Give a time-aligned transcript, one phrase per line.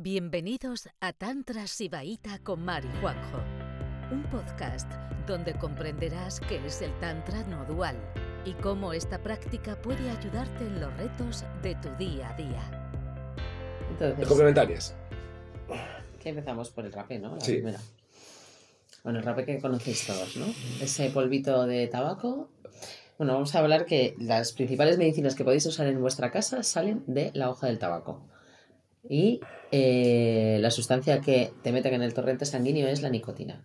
[0.00, 3.38] Bienvenidos a Tantra Sibaíta con Mari Juanjo,
[4.12, 4.88] un podcast
[5.26, 7.96] donde comprenderás qué es el Tantra no dual
[8.44, 12.94] y cómo esta práctica puede ayudarte en los retos de tu día a día.
[13.90, 14.94] Entonces, Complementarias.
[16.20, 17.34] ¿qué empezamos por el rapé, no?
[17.34, 17.54] La Sí.
[17.54, 17.80] primera.
[19.02, 20.46] Bueno, el rapé que conocéis todos, ¿no?
[20.80, 22.50] Ese polvito de tabaco.
[23.18, 27.02] Bueno, vamos a hablar que las principales medicinas que podéis usar en vuestra casa salen
[27.08, 28.22] de la hoja del tabaco.
[29.08, 29.40] Y
[29.70, 33.64] eh, la sustancia que te meten en el torrente sanguíneo es la nicotina.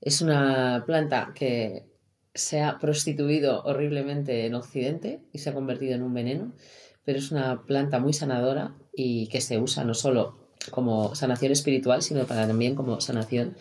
[0.00, 1.86] Es una planta que
[2.34, 6.52] se ha prostituido horriblemente en Occidente y se ha convertido en un veneno,
[7.04, 12.02] pero es una planta muy sanadora y que se usa no solo como sanación espiritual,
[12.02, 13.56] sino también como sanación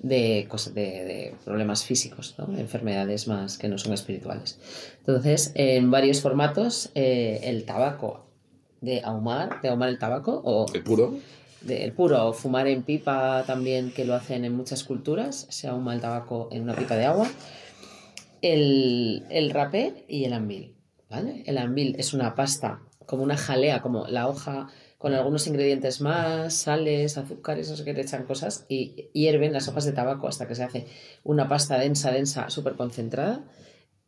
[0.00, 4.58] de, cosas, de, problemas físicos, enfermedades más que no son espirituales.
[4.98, 8.21] Entonces, en varios formatos, eh, el tabaco
[8.82, 11.14] de ahumar, de ahumar el tabaco, o El puro.
[11.62, 15.94] del puro, o fumar en pipa también, que lo hacen en muchas culturas, se ahuma
[15.94, 17.30] el tabaco en una pipa de agua,
[18.42, 20.74] el, el rapé y el anbil.
[21.08, 21.42] ¿vale?
[21.46, 26.54] El anbil es una pasta, como una jalea, como la hoja con algunos ingredientes más,
[26.54, 30.46] sales, azúcares, no sé qué, le echan cosas y hierven las hojas de tabaco hasta
[30.46, 30.86] que se hace
[31.24, 33.40] una pasta densa, densa, súper concentrada.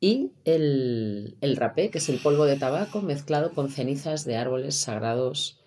[0.01, 4.77] Y el, el rapé, que es el polvo de tabaco mezclado con cenizas de árboles
[4.77, 5.61] sagrados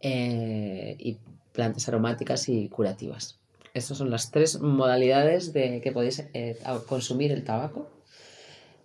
[0.00, 1.18] eh, y
[1.52, 3.38] plantas aromáticas y curativas.
[3.74, 7.88] Estas son las tres modalidades de que podéis eh, consumir el tabaco.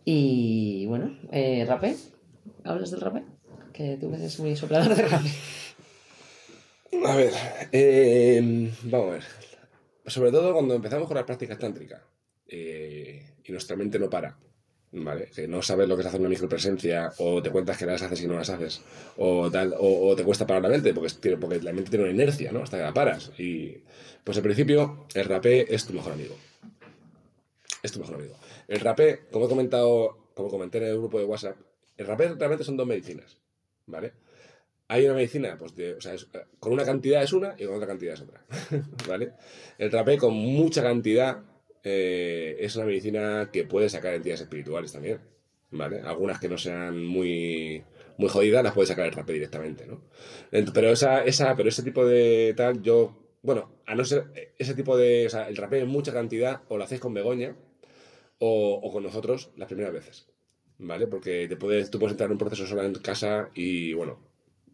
[0.05, 1.95] Y bueno, eh, rapé.
[2.63, 3.23] ¿Hablas del rapé?
[3.73, 5.29] Que tú eres muy soplador de rapé.
[7.05, 7.33] A ver,
[7.71, 9.23] eh, vamos a ver.
[10.05, 12.01] Sobre todo cuando empezamos con las prácticas tántricas
[13.45, 14.37] y nuestra mente no para,
[14.91, 15.29] ¿vale?
[15.35, 18.21] Que no sabes lo que es hacer una micropresencia o te cuentas que las haces
[18.21, 18.81] y no las haces
[19.17, 22.51] o tal, o, te cuesta parar la mente porque, porque la mente tiene una inercia,
[22.51, 22.63] ¿no?
[22.63, 23.31] Hasta que la paras.
[23.37, 23.77] Y
[24.23, 26.35] pues al principio el rapé es tu mejor amigo.
[27.81, 28.35] Es tu mejor amigo.
[28.67, 31.57] El rapé, como he comentado, como comenté en el grupo de WhatsApp,
[31.97, 33.37] el rapé realmente son dos medicinas,
[33.85, 34.13] ¿vale?
[34.87, 36.27] Hay una medicina, pues de- o sea, es-
[36.59, 38.45] con una cantidad es una y con otra cantidad es otra,
[39.07, 39.33] ¿vale?
[39.77, 41.39] El rapé con mucha cantidad
[41.83, 45.19] eh, es una medicina que puede sacar entidades espirituales también,
[45.71, 46.01] ¿vale?
[46.01, 47.83] Algunas que no sean muy,
[48.17, 50.01] muy jodidas las puede sacar el rapé directamente, ¿no?
[50.73, 54.97] Pero, esa, esa, pero ese tipo de tal, yo, bueno, a no ser ese tipo
[54.97, 57.55] de, o sea, el rapé en mucha cantidad o lo hacéis con Begoña
[58.39, 60.27] o, o con nosotros las primeras veces,
[60.77, 61.07] ¿vale?
[61.07, 64.19] Porque te puedes, tú puedes entrar en un proceso sola en casa y, bueno,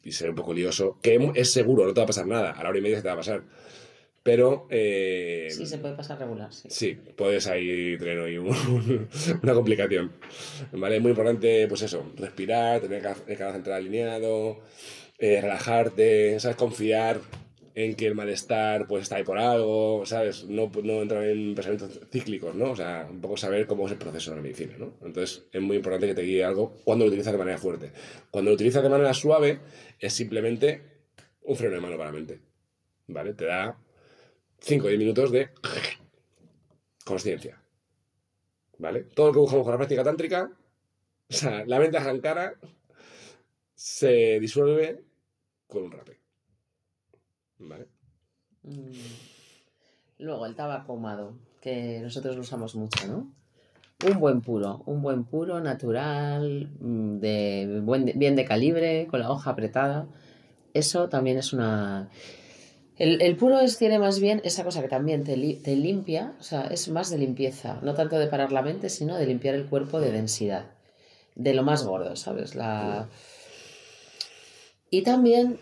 [0.03, 2.63] y ser un poco lioso, que es seguro, no te va a pasar nada, a
[2.63, 3.43] la hora y media se te va a pasar.
[4.29, 6.67] Pero, eh, Sí, se puede pasar regular, sí.
[6.69, 8.49] Sí, puedes ahí tener ahí un-
[9.43, 10.11] una complicación.
[10.71, 10.97] ¿Vale?
[10.97, 14.59] Es muy importante, pues eso, respirar, tener el canal central alineado,
[15.17, 16.57] eh, relajarte, ¿sabes?
[16.57, 17.19] Confiar
[17.73, 20.43] en que el malestar pues está ahí por algo, ¿sabes?
[20.43, 22.69] No, no entrar en pensamientos cíclicos, ¿no?
[22.73, 24.93] O sea, un poco saber cómo es el proceso de la medicina, ¿no?
[25.03, 27.91] Entonces, es muy importante que te guíe algo cuando lo utilizas de manera fuerte.
[28.29, 29.57] Cuando lo utilizas de manera suave,
[29.99, 30.81] es simplemente
[31.41, 32.39] un freno de mano para la mente,
[33.07, 33.33] ¿vale?
[33.33, 33.75] Te da
[34.61, 35.49] 5 o 10 minutos de
[37.05, 37.61] consciencia.
[38.77, 39.03] ¿Vale?
[39.03, 40.51] Todo lo que buscamos con la práctica tántrica,
[41.29, 42.55] o sea, la mente ajancara
[43.75, 45.03] se disuelve
[45.67, 46.19] con un rapé.
[47.59, 47.87] ¿Vale?
[48.63, 48.91] Mm.
[50.19, 53.31] Luego, el tabaco ahumado, que nosotros lo usamos mucho, ¿no?
[54.05, 59.31] Un buen puro, un buen puro, natural, mm, de buen, bien de calibre, con la
[59.31, 60.07] hoja apretada.
[60.73, 62.09] Eso también es una...
[62.99, 66.43] El, el puro es, tiene más bien esa cosa que también te, te limpia, o
[66.43, 69.65] sea, es más de limpieza, no tanto de parar la mente, sino de limpiar el
[69.65, 70.65] cuerpo de densidad,
[71.35, 72.55] de lo más gordo, ¿sabes?
[72.55, 73.07] La...
[74.91, 75.57] Y también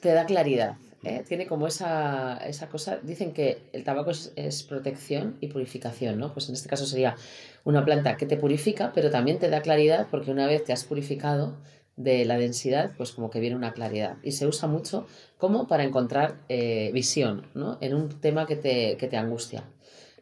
[0.00, 1.22] te da claridad, ¿eh?
[1.28, 6.32] tiene como esa, esa cosa, dicen que el tabaco es protección y purificación, ¿no?
[6.32, 7.14] Pues en este caso sería
[7.62, 10.82] una planta que te purifica, pero también te da claridad porque una vez te has
[10.82, 11.56] purificado
[12.02, 14.16] de la densidad, pues como que viene una claridad.
[14.22, 15.06] Y se usa mucho
[15.38, 17.78] como para encontrar eh, visión, ¿no?
[17.80, 19.64] En un tema que te, que te angustia.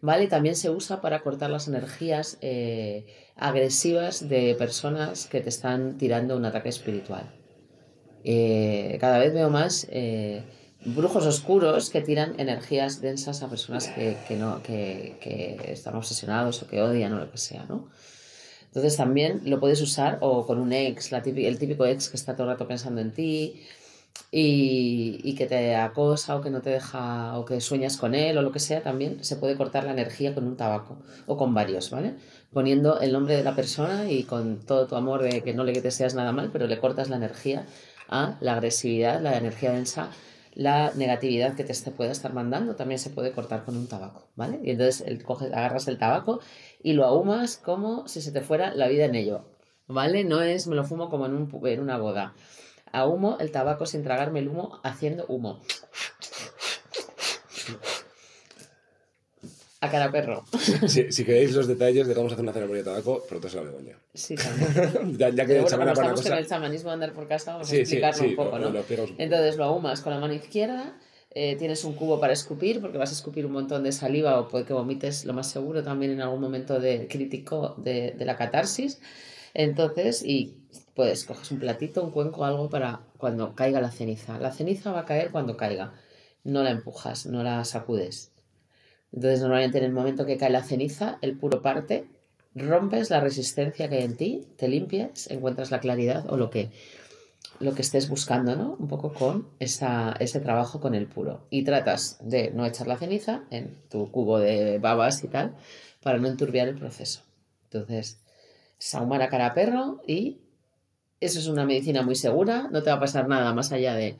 [0.00, 0.28] ¿Vale?
[0.28, 6.36] También se usa para cortar las energías eh, agresivas de personas que te están tirando
[6.36, 7.34] un ataque espiritual.
[8.22, 9.88] Eh, cada vez veo más
[10.84, 16.62] brujos oscuros que tiran energías densas a personas que, que no, que, que están obsesionados
[16.62, 17.88] o que odian o lo que sea, ¿no?
[18.68, 22.16] Entonces también lo puedes usar o con un ex, la típi- el típico ex que
[22.16, 23.62] está todo el rato pensando en ti
[24.30, 28.36] y, y que te acosa o que no te deja o que sueñas con él
[28.36, 31.54] o lo que sea, también se puede cortar la energía con un tabaco o con
[31.54, 32.14] varios, ¿vale?
[32.52, 35.72] Poniendo el nombre de la persona y con todo tu amor de que no le
[35.80, 37.66] deseas nada mal, pero le cortas la energía
[38.08, 40.10] a la agresividad, la energía densa,
[40.58, 44.26] la negatividad que te se puede estar mandando también se puede cortar con un tabaco,
[44.34, 44.58] ¿vale?
[44.64, 46.40] Y entonces el, coges, agarras el tabaco
[46.82, 49.44] y lo ahumas como si se te fuera la vida en ello,
[49.86, 50.24] ¿vale?
[50.24, 52.34] No es me lo fumo como en, un, en una boda.
[52.90, 55.60] Ahumo el tabaco sin tragarme el humo haciendo humo.
[59.80, 60.44] A cara perro.
[60.88, 63.56] Si, si, queréis los detalles de cómo se hace una ceremonia de tabaco, pronto se
[63.58, 63.96] la Begoña.
[64.12, 65.16] Sí, también.
[65.16, 66.36] ya, ya, que Pero el bueno, para cosa...
[66.38, 68.80] el chamanismo de andar por casa, vamos Sí, a explicarlo sí, un poco, lo- ¿no?
[68.80, 68.84] lo.
[69.18, 70.98] Entonces lo ahumas con la mano izquierda,
[71.30, 74.48] eh, tienes un cubo para escupir, porque vas a escupir un montón de saliva o
[74.48, 78.36] puede que vomites, lo más seguro, también en algún momento de, crítico de, de la
[78.36, 79.00] catarsis.
[79.54, 80.56] Entonces, y
[80.94, 84.38] pues coges un platito, un cuenco, algo para cuando caiga la ceniza.
[84.40, 85.92] La ceniza va a caer cuando caiga.
[86.42, 88.32] No la empujas, no la sacudes.
[89.12, 92.06] Entonces, normalmente en el momento que cae la ceniza, el puro parte,
[92.54, 96.70] rompes la resistencia que hay en ti, te limpias, encuentras la claridad o lo que,
[97.60, 98.76] lo que estés buscando, ¿no?
[98.78, 101.46] Un poco con esa, ese trabajo con el puro.
[101.50, 105.54] Y tratas de no echar la ceniza en tu cubo de babas y tal,
[106.02, 107.22] para no enturbiar el proceso.
[107.64, 108.20] Entonces,
[108.78, 110.38] sahumar a cara a perro y
[111.20, 114.16] eso es una medicina muy segura, no te va a pasar nada más allá de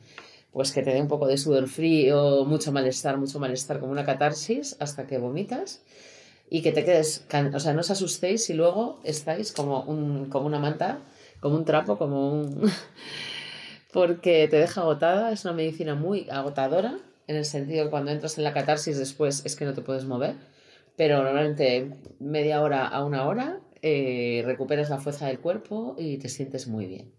[0.51, 4.05] pues que te dé un poco de sudor frío, mucho malestar, mucho malestar, como una
[4.05, 5.81] catarsis, hasta que vomitas
[6.49, 10.47] y que te quedes, o sea, no os asustéis si luego estáis como, un, como
[10.47, 10.99] una manta,
[11.39, 12.71] como un trapo, como un...
[13.93, 16.97] porque te deja agotada, es una medicina muy agotadora,
[17.27, 20.05] en el sentido que cuando entras en la catarsis después es que no te puedes
[20.05, 20.35] mover,
[20.95, 26.29] pero normalmente media hora a una hora eh, recuperas la fuerza del cuerpo y te
[26.29, 27.13] sientes muy bien,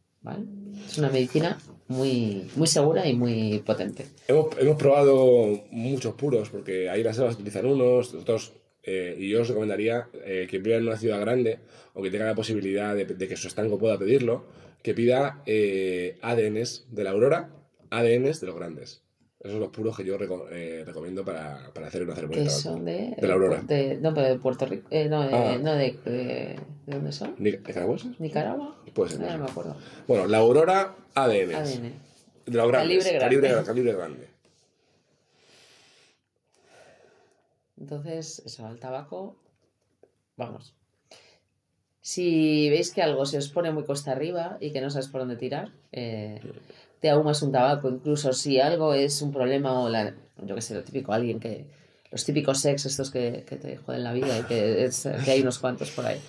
[0.86, 1.58] Es una medicina
[1.88, 4.06] muy, muy segura y muy potente.
[4.28, 8.52] Hemos, hemos probado muchos puros, porque ahí las selvas utilizan unos, otros,
[8.82, 11.58] eh, y yo os recomendaría eh, que viva en una ciudad grande
[11.94, 14.44] o que tenga la posibilidad de, de que su estanco pueda pedirlo,
[14.82, 17.50] que pida eh, ADNs de la aurora,
[17.90, 19.02] ADNs de los grandes.
[19.40, 22.48] Esos son los puros que yo reco- eh, recomiendo para, para hacer una ceremonia Que
[22.50, 22.62] de tabaco.
[22.76, 23.14] son de...
[23.18, 23.62] De la Aurora.
[23.62, 24.86] de- no, pero de Puerto Rico.
[24.90, 25.58] eh, no, de, Ah.
[25.58, 26.58] no de, de...
[26.86, 27.34] ¿De dónde son?
[27.38, 28.20] ¿Ni- ¿Nicaragüenses?
[28.20, 28.76] ¿Nicaragua?
[28.92, 29.22] Puede ser.
[29.24, 29.76] Ah, no no me acuerdo.
[30.06, 31.54] Bueno, la aurora ADNs.
[31.54, 31.92] ADN.
[32.46, 33.04] De los grandes.
[33.04, 33.20] Calibre grande.
[33.40, 34.28] Calibre, calibre grande.
[37.78, 39.36] Entonces, eso, al tabaco,
[40.36, 40.74] vamos.
[42.02, 45.20] Si veis que algo se os pone muy costa arriba y que no sabes por
[45.20, 46.40] dónde tirar, eh,
[47.00, 47.88] te ahumas un tabaco.
[47.88, 50.14] Incluso si algo es un problema o la,
[50.44, 51.64] yo que sé, lo típico, alguien que,
[52.10, 55.40] los típicos sex estos que, que te joden la vida y que, es- que hay
[55.42, 56.20] unos cuantos por ahí,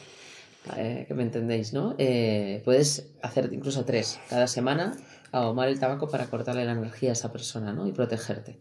[0.78, 1.96] eh, que me entendéis, ¿no?
[1.98, 4.96] Eh, puedes hacer incluso tres cada semana,
[5.32, 7.88] ahumar el tabaco para cortarle la energía a esa persona, ¿no?
[7.88, 8.58] Y protegerte.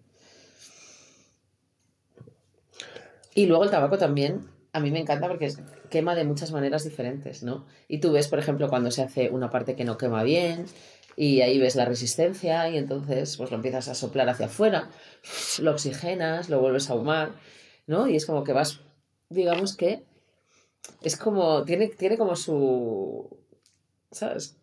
[3.35, 5.53] Y luego el tabaco también, a mí me encanta porque
[5.89, 7.67] quema de muchas maneras diferentes, ¿no?
[7.89, 10.65] Y tú ves, por ejemplo, cuando se hace una parte que no quema bien
[11.17, 14.91] y ahí ves la resistencia y entonces pues lo empiezas a soplar hacia afuera,
[15.61, 17.33] lo oxigenas, lo vuelves a ahumar,
[17.87, 18.09] ¿no?
[18.09, 18.81] Y es como que vas,
[19.29, 20.05] digamos que
[21.03, 23.39] es como, tiene, tiene como su,
[24.11, 24.57] ¿sabes?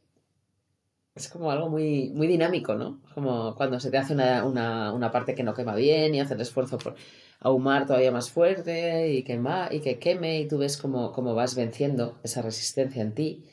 [1.15, 3.01] Es como algo muy, muy dinámico, ¿no?
[3.15, 6.33] Como cuando se te hace una, una, una parte que no quema bien y haces
[6.33, 6.95] el esfuerzo por
[7.39, 11.55] ahumar todavía más fuerte y, quema, y que queme y tú ves cómo, cómo vas
[11.55, 13.43] venciendo esa resistencia en ti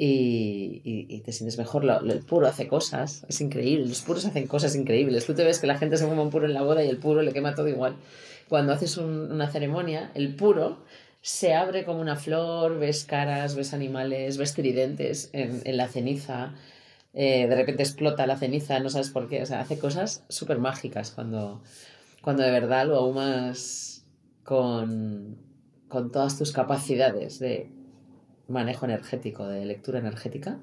[0.00, 1.82] y, y- y te sientes mejor.
[1.84, 5.26] Lo- el puro hace cosas, es increíble, los puros hacen cosas increíbles.
[5.26, 6.98] Tú te ves que la gente se fuma un puro en la boda y el
[6.98, 7.96] puro le quema todo igual.
[8.48, 10.78] Cuando haces un- una ceremonia, el puro
[11.20, 16.54] se abre como una flor, ves caras, ves animales, ves tridentes en, en la ceniza.
[17.14, 19.42] eh, de repente explota la ceniza, no sabes por qué.
[19.42, 21.60] O sea, hace cosas súper mágicas cuando,
[22.22, 24.04] cuando de verdad lo ahumas
[24.44, 25.36] con,
[25.88, 27.70] con todas tus capacidades de
[28.48, 30.58] manejo energético, de lectura energética.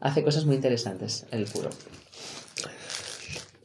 [0.00, 1.70] Hace cosas muy interesantes el puro.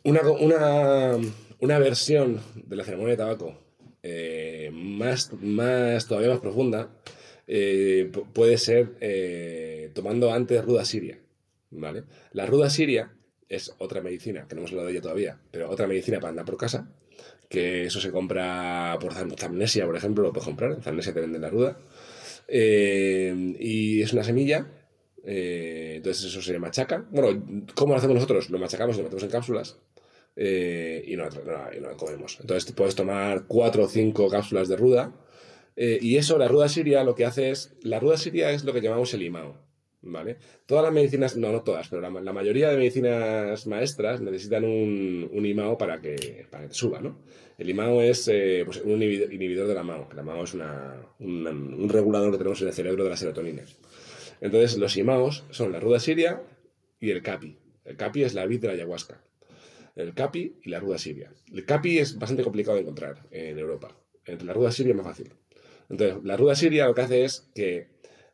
[0.03, 1.17] Una, una,
[1.59, 3.59] una versión de la ceremonia de tabaco
[4.01, 6.89] eh, más, más, todavía más profunda
[7.47, 11.19] eh, pu- puede ser eh, tomando antes ruda siria.
[11.71, 12.03] ¿vale?
[12.31, 13.11] La ruda siria
[13.49, 16.45] es otra medicina, que no hemos hablado de ella todavía, pero otra medicina para andar
[16.45, 16.87] por casa,
[17.49, 21.19] que eso se compra por Zam- Zamnesia, por ejemplo, lo puedes comprar, en Zamnesia te
[21.21, 21.77] venden la ruda.
[22.51, 24.67] Eh, y es una semilla
[25.23, 27.05] eh, entonces eso se machaca.
[27.11, 28.49] Bueno, ¿cómo lo hacemos nosotros?
[28.49, 29.77] Lo machacamos, lo metemos en cápsulas
[30.35, 32.37] eh, y, no, no- y lo comemos.
[32.41, 35.13] Entonces puedes tomar cuatro o cinco cápsulas de ruda.
[35.75, 37.73] y eso, la ruda siria, lo que hace es...
[37.83, 39.55] La ruda siria es lo que llamamos el imao.
[40.01, 40.37] ¿Vale?
[40.65, 45.45] Todas las medicinas, no, no todas, pero la, mayoría de medicinas maestras necesitan un, un
[45.45, 47.19] imao para que, para que te suba, ¿no?
[47.57, 50.07] El imao es eh, pues un inhibidor, de la MAO.
[50.07, 53.63] que La MAO es una- un regulador que tenemos en el cerebro de la serotonina.
[54.39, 56.41] Entonces, los imaos son la ruda siria
[57.01, 57.57] y el capi.
[57.83, 59.21] El capi es la vid de la ayahuasca.
[59.97, 61.33] el capi y la ruda siria.
[61.53, 63.97] El capi es bastante complicado de encontrar en Europa.
[64.23, 65.33] Entre la ruda siria es más fácil.
[65.89, 67.87] Entonces, la ruda siria lo que hace es que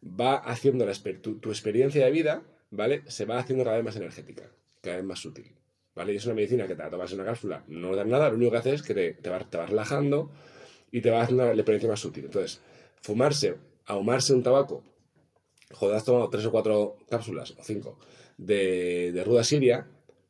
[0.06, 3.04] va haciendo la tu, tu, experiencia de vida, ¿vale?
[3.08, 5.52] Se va haciendo cada vez más energética, cada vez más sutil,
[5.96, 6.14] ¿vale?
[6.14, 8.36] Y es una medicina que te la tomas en una cápsula, no da nada, lo
[8.36, 10.32] único que hace es que te, te, relajando
[10.92, 12.26] y te va haciendo la experiencia más sutil.
[12.26, 12.62] Entonces,
[13.02, 14.84] fumarse, ahumarse un tabaco,
[15.72, 17.98] joder, has tomado tres o cuatro cápsulas, o cinco,
[18.38, 19.88] de, de ruda siria,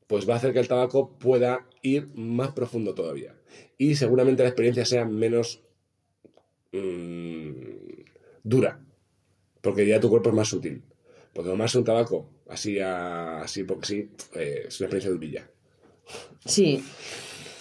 [0.08, 3.36] pues va a hacer que el tabaco pueda ir más profundo todavía.
[3.78, 5.64] Y seguramente la experiencia sea menos
[6.72, 7.52] mmm,
[8.44, 8.85] dura,
[9.66, 10.84] porque ya tu cuerpo es más sutil.
[11.34, 15.50] Porque tomarse un tabaco así, así porque sí, eh, es una experiencia durilla.
[16.46, 16.86] Sí,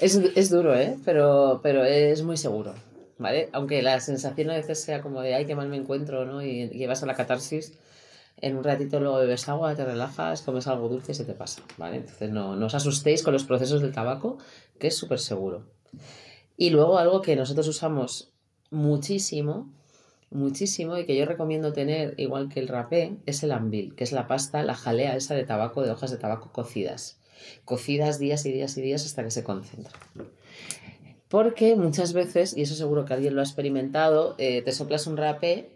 [0.03, 0.99] es, es, duro, ¿eh?
[1.07, 2.75] Pero, pero es muy seguro,
[3.17, 3.49] ¿vale?
[3.53, 6.45] Aunque la sensación a veces sea como de, ay, qué mal me encuentro, ¿no?
[6.45, 7.73] Y, y vas a la catarsis,
[8.37, 11.63] en un ratito luego bebes agua, te relajas, comes algo dulce y se te pasa,
[11.79, 11.97] ¿vale?
[11.97, 14.37] Entonces no, no os asustéis con los procesos del tabaco,
[14.79, 15.65] que es súper seguro.
[16.59, 18.35] Y luego algo que nosotros usamos
[18.71, 19.73] muchísimo,
[20.35, 24.13] muchísimo y que yo recomiendo tener, igual que el rapé, es el ambil, que es
[24.13, 27.19] la pasta, la jalea esa de tabaco, de hojas de tabaco cocidas.
[27.65, 29.93] Cocidas días y días y días hasta que se concentra.
[31.29, 35.17] Porque muchas veces, y eso seguro que alguien lo ha experimentado, eh, te soplas un
[35.17, 35.71] rapé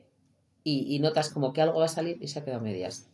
[0.65, 3.07] y, notas como que algo va a salir y se ha quedado a medias.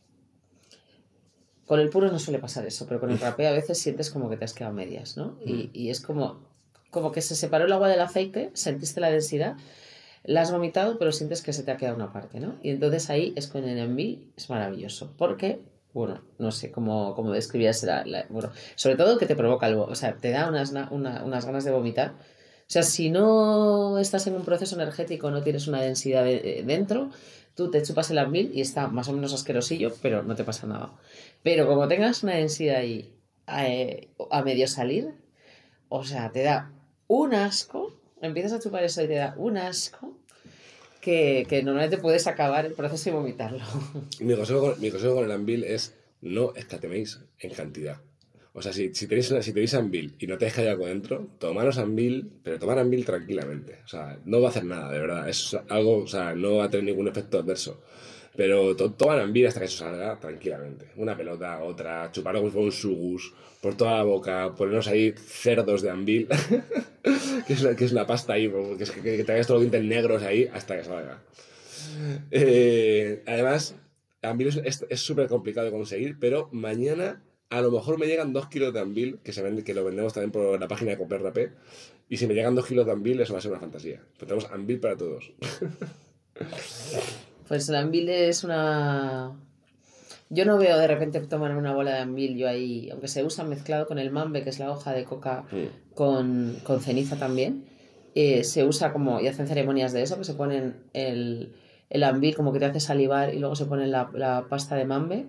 [1.66, 4.28] Con el puro no suele pasar eso, pero con el rapé a veces sientes como
[4.28, 5.38] que te has quedado a medias, ¿no?
[5.44, 5.70] Y, mm.
[5.72, 6.40] y es como,
[6.90, 9.56] como que se separó el agua del aceite, sentiste la densidad,
[10.24, 12.56] la has vomitado, pero sientes que se te ha quedado una parte, ¿no?
[12.62, 15.60] Y entonces ahí es con el envy, es maravilloso, porque,
[15.92, 17.86] bueno, no sé cómo, cómo describías,
[18.30, 21.70] bueno, sobre todo que te provoca algo, o sea, te da unas, unas ganas de
[21.70, 22.12] vomitar.
[22.12, 27.10] O sea, si no estás en un proceso energético, no tienes una densidad dentro,
[27.54, 30.66] tú te chupas el ambil y está más o menos asquerosillo, pero no te pasa
[30.66, 30.94] nada.
[31.42, 33.14] Pero como tengas una densidad ahí
[33.46, 35.12] eh, a medio salir,
[35.90, 36.72] o sea, te da
[37.06, 40.13] un asco, empiezas a chupar eso y te da un asco
[41.04, 43.60] que, normalmente puedes acabar el proceso y vomitarlo.
[44.20, 47.98] Mi consejo, con, mi consejo con el ambil es no escateméis en cantidad.
[48.54, 52.30] O sea, si, tenéis, si tenéis Anvil y no te dejáis algo dentro, tomaros Anvil,
[52.44, 53.80] pero tomar Anvil tranquilamente.
[53.84, 55.28] O sea, no va a hacer nada, de verdad.
[55.28, 57.82] Es algo, o sea, no va a tener ningún efecto adverso.
[58.36, 60.86] Pero to toman Anvil hasta que eso salga tranquilamente.
[60.96, 65.90] Una pelota, otra, chuparlo como un sugus, por toda la boca, ponernos ahí cerdos de
[65.90, 66.28] Anvil,
[67.46, 69.84] que, es la, que es la pasta ahí, que, es que, que todos los dientes
[69.84, 71.22] negros ahí hasta que salga.
[72.30, 73.76] Eh, además,
[74.22, 78.74] Anvil es súper complicado de conseguir, pero mañana a lo mejor me llegan dos kilos
[78.74, 81.52] de Anvil, que, se vende, que lo vendemos también por la página de Comprar Rapé,
[82.08, 84.00] y si me llegan dos kilos de Anvil, eso va a ser una fantasía.
[84.18, 85.32] Pues tenemos Anvil para todos.
[87.48, 89.32] pues el Anvil es una...
[90.30, 93.44] Yo no veo de repente tomar una bola de Anvil yo ahí, aunque se usa
[93.44, 95.94] mezclado con el mambe, que es la hoja de coca mm.
[95.94, 97.66] con, con, ceniza también,
[98.14, 101.52] eh, se usa como, y hacen ceremonias de eso, que se ponen el,
[101.90, 104.86] el Anvil como que te hace salivar y luego se pone la, la pasta de
[104.86, 105.26] mambe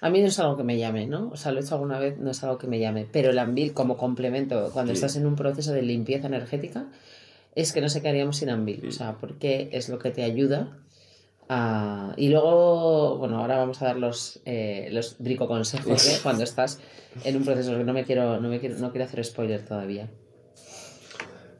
[0.00, 1.30] a mí no es algo que me llame, ¿no?
[1.30, 3.06] O sea, lo he hecho alguna vez, no es algo que me llame.
[3.10, 6.86] Pero el Anvil como complemento, cuando estás en un proceso de limpieza energética,
[7.54, 8.86] es que no sé qué haríamos sin Anvil.
[8.86, 10.76] O sea, porque es lo que te ayuda
[11.48, 12.14] a...
[12.16, 16.18] Y luego, bueno, ahora vamos a dar los, eh, los brico consejos ¿eh?
[16.22, 16.80] cuando estás
[17.24, 20.08] en un proceso que no me quiero, no me quiero, no quiero hacer spoiler todavía.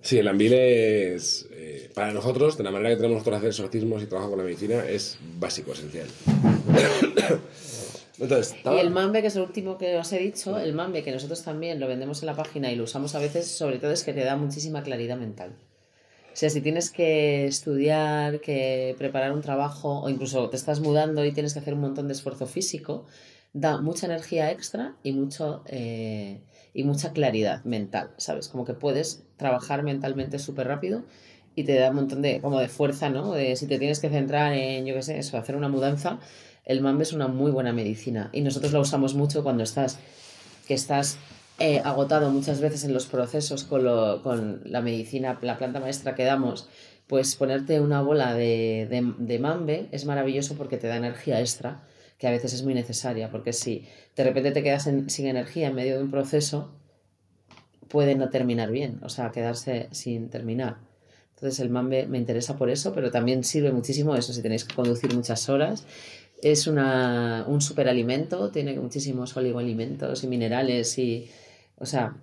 [0.01, 4.03] Sí, el Anvil es, eh, para nosotros, de la manera que tenemos nosotros hacer exorcismos
[4.03, 6.07] y trabajar con la medicina, es básico, esencial.
[8.19, 11.43] Y el mambe, que es el último que os he dicho, el mambe que nosotros
[11.43, 14.15] también lo vendemos en la página y lo usamos a veces, sobre todo es que
[14.15, 15.53] te da muchísima claridad mental.
[16.37, 21.25] O sea, si tienes que estudiar, que preparar un trabajo o incluso te estás mudando
[21.25, 23.07] y tienes que hacer un montón de esfuerzo físico,
[23.55, 26.43] da mucha energía extra y, mucho, eh,
[26.75, 28.49] y mucha claridad mental, ¿sabes?
[28.49, 31.05] Como que puedes trabajar mentalmente súper rápido
[31.55, 33.33] y te da un montón de, como de fuerza, ¿no?
[33.55, 36.19] Si te tienes que centrar en, yo qué sé, eso, hacer una mudanza,
[36.67, 39.99] el mambe es una muy buena medicina y nosotros la usamos mucho cuando estás,
[40.69, 41.17] que estás
[41.59, 46.15] eh, agotado muchas veces en los procesos con, lo, con la medicina, la planta maestra
[46.15, 46.69] que damos,
[47.07, 51.83] pues ponerte una bola de, de, de, mambe es maravilloso porque te da energía extra,
[52.19, 53.87] que a veces es muy necesaria, porque si
[54.17, 56.73] de repente te quedas sin energía en medio de un proceso,
[57.89, 60.79] puede no terminar bien, o sea, quedarse sin terminar.
[61.35, 64.75] Entonces el mambe me interesa por eso, pero también sirve muchísimo eso si tenéis que
[64.75, 65.87] conducir muchas horas
[66.43, 71.29] es una, un superalimento, tiene muchísimos oligoalimentos y minerales y,
[71.79, 72.17] o sea,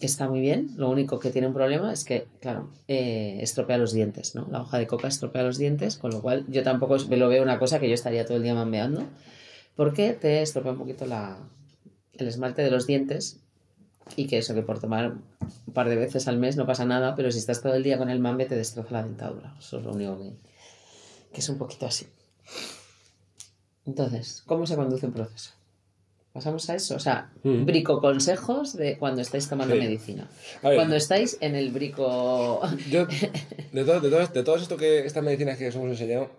[0.00, 0.70] está muy bien.
[0.76, 4.46] Lo único que tiene un problema es que, claro, eh, estropea los dientes, ¿no?
[4.50, 7.42] La hoja de coca estropea los dientes, con lo cual yo tampoco me lo veo
[7.42, 9.04] una cosa que yo estaría todo el día mambeando,
[9.76, 11.38] porque te estropea un poquito la,
[12.14, 13.40] el esmalte de los dientes
[14.16, 15.14] Y que eso, que por tomar
[15.66, 17.98] un par de veces al mes no pasa nada, pero si estás todo el día
[17.98, 19.54] con el mambe te destroza la dentadura.
[19.58, 20.32] Eso es lo único que,
[21.32, 22.06] que es un poquito así.
[23.86, 25.52] Entonces, ¿cómo se conduce un proceso?
[26.34, 27.64] Pasamos a eso, o sea, Mm.
[27.64, 29.80] brico consejos de cuando estáis tomando Sí.
[29.80, 30.28] medicina.
[30.64, 30.74] Ver.
[30.74, 32.60] Cuando estáis en el brico...
[32.90, 33.06] Yo,
[33.72, 36.30] de, todo, de, todo, de todo esto que estas medicinas que os hemos enseñado,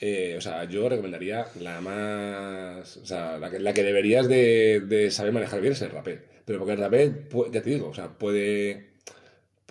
[0.00, 2.96] eh, o sea, yo recomendaría la más.
[2.96, 6.22] O sea, la que, la que deberías de, de saber manejar bien es el rapé.
[6.46, 8.91] Pero porque el rapé, pu- ya te digo, o sea, puede,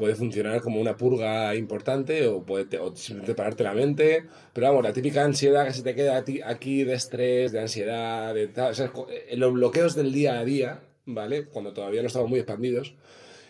[0.02, 4.26] puede funcionar como una purga importante o puede o simplemente pararte la mente.
[4.54, 8.48] Pero vamos, la típica ansiedad que se te queda aquí de estrés, de ansiedad, de
[8.48, 8.72] tal.
[8.72, 11.46] O sea, eh, los bloqueos del día a día, ¿vale?
[11.46, 12.96] Cuando todavía no estamos muy expandidos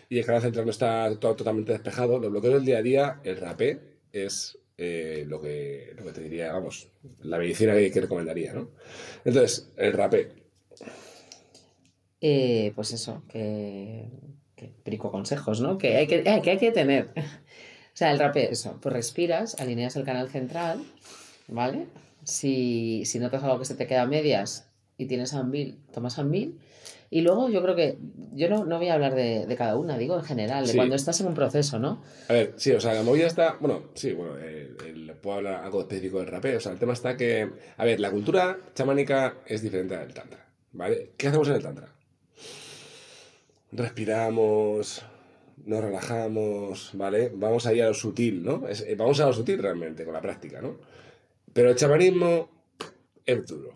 [0.08, 3.20] y el canal central no está to- totalmente despejado, los bloqueos del día a día,
[3.24, 3.80] el rapé
[4.12, 6.88] es eh, lo, que, lo que te diría, vamos,
[7.22, 8.70] la medicina que, que recomendaría, ¿no?
[9.24, 10.28] Entonces, el rapé.
[12.20, 14.08] Eh, pues eso, que,
[14.62, 15.78] que brico consejos, ¿no?
[15.78, 17.10] Que hay que, eh, que hay que tener.
[17.16, 20.82] O sea, el rapé, eso, pues respiras, alineas el canal central,
[21.48, 21.86] ¿vale?
[22.24, 26.58] Si, si notas algo que se te queda a medias y tienes Anvil, tomas Anvil.
[27.10, 27.98] Y luego yo creo que,
[28.32, 30.76] yo no, no voy a hablar de, de cada una, digo en general, de Sí.
[30.78, 32.02] cuando estás en un proceso, ¿no?
[32.28, 33.58] A ver, sí, o sea, la movida está.
[33.60, 36.56] Bueno, sí, bueno, eh, el- puedo hablar algo específico del rapé.
[36.56, 37.50] O sea, el tema está que.
[37.76, 41.10] A ver, la cultura chamánica es diferente del Tantra, ¿vale?
[41.18, 41.88] ¿Qué hacemos en el Tantra?
[43.72, 45.02] Respiramos,
[45.64, 47.30] nos relajamos, ¿vale?
[47.34, 48.68] Vamos ahí a lo sutil, ¿no?
[48.68, 50.76] Eh, vamos a lo sutil realmente con la práctica, ¿no?
[51.52, 52.50] Pero el chamanismo
[53.26, 53.74] es duro.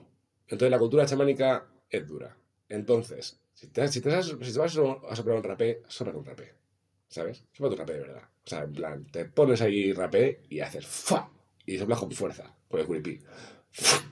[0.48, 2.36] Entonces la cultura chamánica es dura.
[2.68, 6.54] Entonces, si te, si te, vas- a soplar un rapé, sopla un rapé.
[7.08, 7.44] ¿Sabes?
[7.52, 8.22] Sopla tu rapé de verdad.
[8.46, 11.30] O sea, en plan, te pones ahí rapé y haces ¡fa!
[11.66, 13.20] Y soplas con fuerza, con el curipí.
[13.72, 14.06] ¿Sabes?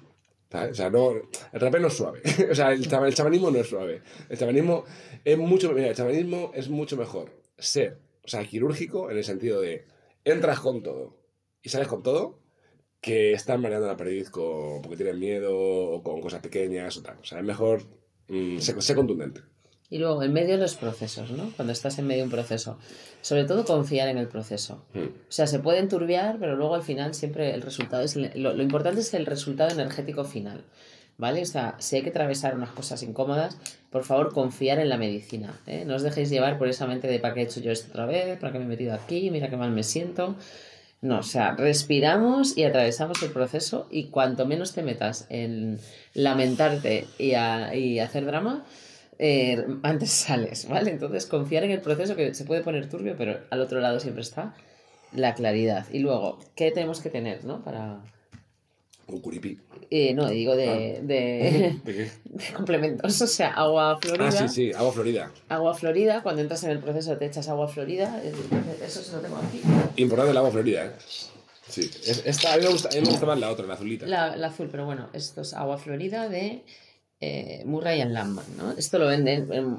[0.54, 2.20] O sea, no, el rapé no es suave.
[2.50, 4.02] o sea, el, el chamanismo no es suave.
[4.28, 4.84] El chamanismo
[5.24, 9.60] es mucho, mira, el chamanismo es mucho mejor ser, o sea, quirúrgico en el sentido
[9.60, 9.86] de
[10.24, 11.16] entras con todo
[11.62, 12.40] y sales con todo
[13.00, 17.18] que estar mareando la perdiz con, porque tienes miedo o con cosas pequeñas o tal.
[17.20, 17.82] O sea, es mejor
[18.28, 19.42] mm, ser, ser contundente.
[19.90, 21.52] Y luego, en medio de los procesos, ¿no?
[21.56, 22.78] Cuando estás en medio de un proceso.
[23.20, 24.82] Sobre todo confiar en el proceso.
[24.94, 24.98] Mm.
[25.00, 28.16] O sea, se puede enturbiar, pero luego al final siempre el resultado es...
[28.16, 30.62] el- Lo, lo importante es el resultado energético final,
[31.18, 31.42] ¿vale?
[31.42, 33.56] O sea, si hay que atravesar unas cosas incómodas,
[33.90, 35.60] por favor, confiar en la medicina.
[35.66, 35.84] ¿eh?
[35.86, 38.06] No os dejéis llevar por esa mente de ¿para qué he hecho yo esto otra
[38.06, 38.38] vez?
[38.40, 39.30] ¿Para qué me he metido aquí?
[39.30, 40.34] Mira qué mal me siento.
[41.02, 45.78] No, o sea, respiramos y atravesamos el proceso y cuanto menos te metas en
[46.14, 48.64] lamentarte y, a- y hacer drama,
[49.18, 50.90] eh, antes sales, ¿vale?
[50.90, 54.22] Entonces confiar en el proceso que se puede poner turbio, pero al otro lado siempre
[54.22, 54.54] está
[55.12, 55.86] la claridad.
[55.92, 57.62] Y luego, ¿qué tenemos que tener, no?
[57.62, 58.00] Para...
[59.06, 59.58] Un curipí.
[59.90, 62.10] eh, no, digo de, de, ¿De qué?
[62.24, 64.28] de complementos, o sea, agua florida.
[64.28, 65.30] Ah, sí, sí, agua florida.
[65.50, 68.32] Agua florida, cuando entras en el proceso te echas agua florida, eh,
[68.84, 69.60] eso se lo tengo aquí.
[69.96, 70.90] Importante el agua florida, ¿eh?
[71.68, 71.82] Sí.
[71.82, 74.06] Es- esta, a, mí me gusta, a mí me gusta más la otra, la azulita.
[74.06, 76.62] La, la azul, pero bueno, esto es agua florida de
[77.26, 78.72] eh, Murray and Landman, ¿no?
[78.72, 79.78] Esto lo venden en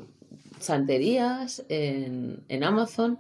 [0.60, 3.18] santerías, en, en Amazon.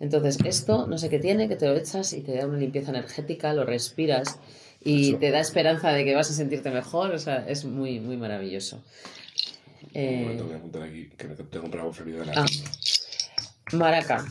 [0.00, 2.90] Entonces, esto no sé qué tiene, que te lo echas y te da una limpieza
[2.90, 4.38] energética, lo respiras
[4.84, 5.18] y Eso.
[5.18, 7.10] te da esperanza de que vas a sentirte mejor.
[7.12, 8.76] O sea, es muy, muy maravilloso.
[8.76, 12.46] Un Eh, momento, voy a apuntar aquí que me de la Ah.
[13.72, 14.24] Maraca.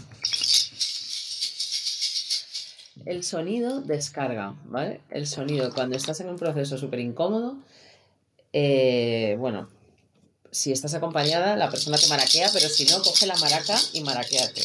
[3.05, 5.01] El sonido descarga, ¿vale?
[5.09, 7.57] El sonido, cuando estás en un proceso súper incómodo,
[8.53, 9.69] eh, bueno,
[10.51, 14.61] si estás acompañada, la persona te maraquea, pero si no, coge la maraca y maraqueate.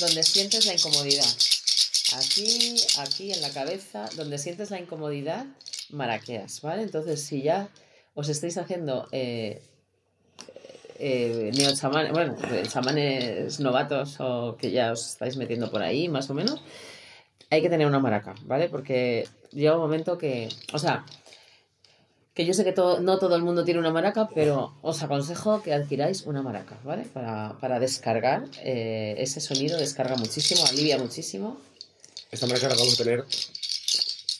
[0.00, 1.26] Donde sientes la incomodidad.
[2.16, 5.46] Aquí, aquí, en la cabeza, donde sientes la incomodidad,
[5.90, 6.82] maraqueas, ¿vale?
[6.82, 7.68] Entonces, si ya
[8.14, 9.62] os estáis haciendo eh,
[10.98, 16.28] eh, neochamanes, bueno, eh, chamanes novatos o que ya os estáis metiendo por ahí, más
[16.30, 16.62] o menos,
[17.50, 18.68] hay que tener una maraca, ¿vale?
[18.68, 21.04] Porque llega un momento que, o sea,
[22.34, 25.62] que yo sé que todo, no todo el mundo tiene una maraca, pero os aconsejo
[25.62, 27.04] que adquiráis una maraca, ¿vale?
[27.04, 31.58] Para, para descargar eh, ese sonido, descarga muchísimo, alivia muchísimo.
[32.30, 33.24] Esta marca la vamos a tener.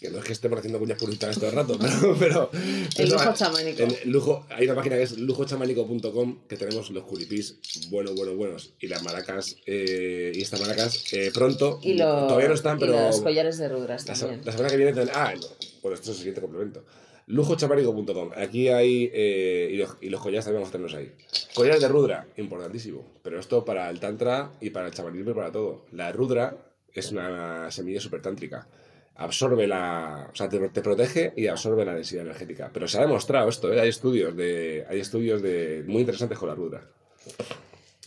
[0.00, 1.78] Que no es que estemos haciendo cuñas publicitarias todo el rato,
[2.18, 2.18] pero.
[2.18, 2.50] pero
[2.96, 3.82] El lujo ah, chamánico.
[3.84, 7.56] el lujo, hay una página que es lujochamánico.com que tenemos los curipís
[7.90, 8.70] buenos, buenos, buenos.
[8.80, 9.54] Y las maracas.
[9.66, 11.78] eh, y estas maracas eh, pronto.
[11.82, 12.92] Y, lo- todavía no están, y pero.
[13.00, 14.40] los collares de rudras La, también.
[14.44, 15.46] la semana que viene Ah, no.
[15.82, 16.84] Bueno, esto es el siguiente complemento.
[17.32, 18.30] Lujochamánico.com.
[18.36, 19.10] Aquí hay.
[19.12, 21.12] eh, y, los, y collares también vamos a tenerlos ahí.
[21.54, 23.06] Collares de Rudra, importantísimo.
[23.22, 25.86] Pero esto para el Tantra y para el chamanismo y para todo.
[25.92, 26.56] La Rudra
[26.92, 28.68] es una semilla súper tántrica.
[29.14, 30.28] absorbe la.
[30.30, 32.70] O sea, te, te protege y absorbe la densidad energética.
[32.72, 33.80] Pero se ha demostrado esto, ¿eh?
[33.80, 34.84] Hay estudios de.
[34.90, 35.84] Hay estudios de.
[35.86, 36.86] muy interesantes con la rudra.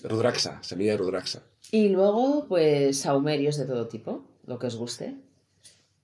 [0.04, 1.42] Rudraxa, semilla de rudraxa.
[1.72, 5.16] Y luego, pues, saumerios de todo tipo, lo que os guste.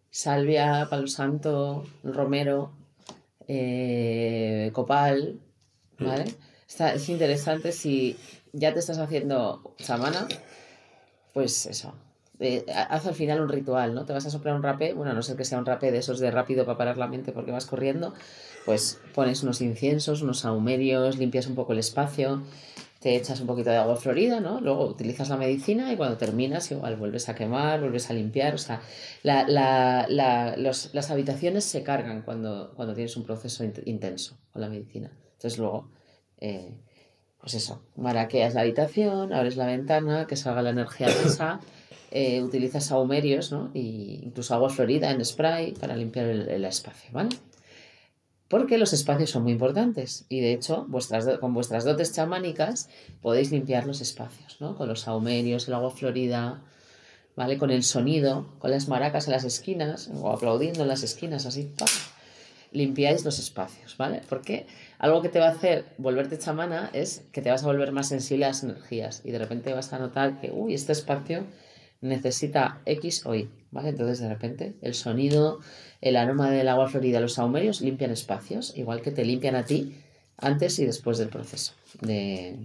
[0.10, 2.72] Salvia, palo santo, romero,
[3.54, 5.42] eh, copal,
[6.00, 6.24] ¿vale?
[6.68, 8.16] Está, es interesante si
[8.54, 10.26] ya te estás haciendo chamana,
[11.34, 11.94] pues eso.
[12.40, 14.06] eh, haz al final un ritual, ¿no?
[14.06, 15.98] Te vas a soplar un rapé, bueno, a no ser que sea un rapé de
[15.98, 18.14] esos de rápido para parar la mente porque vas corriendo,
[18.66, 22.42] pues pones unos inciensos, unos saumerios, limpias un poco el espacio,
[23.02, 24.62] te echas un poquito de agua florida, ¿no?
[24.62, 28.58] Luego utilizas la medicina y cuando terminas igual vuelves a quemar, vuelves a limpiar, o
[28.60, 28.82] sea,
[29.24, 35.12] la- las habitaciones se cargan cuando, cuando tienes un proceso int- intenso con la medicina.
[35.34, 35.90] Entonces luego,
[36.40, 36.78] eh,
[37.40, 41.60] pues eso, maraqueas la habitación, abres la ventana, que salga la energía densa,
[42.12, 43.72] eh, utilizas saumerios, ¿no?
[43.74, 47.30] Y incluso agua florida en spray para limpiar el, el espacio, ¿vale?
[48.52, 52.90] Porque los espacios son muy importantes y de hecho vuestras, con vuestras dotes chamánicas
[53.22, 54.76] podéis limpiar los espacios, ¿no?
[54.76, 56.62] Con los saumerios, el agua florida,
[57.38, 57.58] ¿vale?
[57.58, 61.72] Con el sonido, con las maracas en las esquinas o aplaudiendo en las esquinas, así,
[61.78, 61.88] ¡pam!
[62.74, 64.22] limpiáis los espacios, ¿vale?
[64.28, 64.68] Porque
[65.00, 68.10] algo que te va a hacer volverte chamana es que te vas a volver más
[68.10, 71.46] sensible a las energías y de repente vas a notar que, uy, este espacio
[72.02, 73.90] necesita X o Y, ¿vale?
[73.90, 75.60] Entonces de repente el sonido,
[76.02, 79.96] el aroma del agua florida, los saumerios limpian espacios, igual que te limpian a ti
[80.38, 82.58] antes y después del proceso de...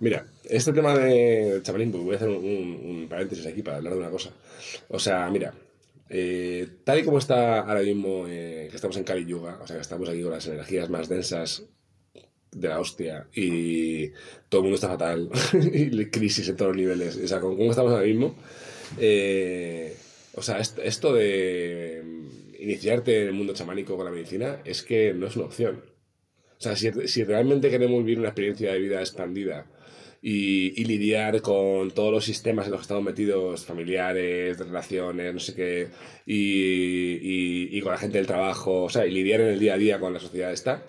[0.00, 4.00] Mira, este tema de chavalín, pues voy a hacer un, paréntesis aquí para hablar de
[4.00, 4.30] una cosa.
[4.88, 5.54] O sea, mira,
[6.08, 9.76] eh, tal y como está ahora mismo, eh, que estamos en Kali Yuga, o sea,
[9.76, 11.64] que estamos aquí con las energías más densas
[12.52, 14.08] de la hostia y
[14.48, 15.30] todo el mundo está fatal
[15.72, 17.16] y crisis en todos los niveles.
[17.16, 18.36] O sea, con cómo estamos ahora mismo,
[18.98, 19.96] eh,
[20.34, 22.02] o sea, est- esto de
[22.58, 25.82] iniciarte en el mundo chamánico con la medicina es que no es una opción.
[26.58, 29.66] O sea, si, si realmente queremos vivir una experiencia de vida expandida
[30.20, 35.40] y, y lidiar con todos los sistemas en los que estamos metidos, familiares, relaciones, no
[35.40, 35.88] sé qué,
[36.26, 39.74] y, y- y con la gente del trabajo, o sea, y lidiar en el día
[39.74, 40.84] a día con la sociedad esta,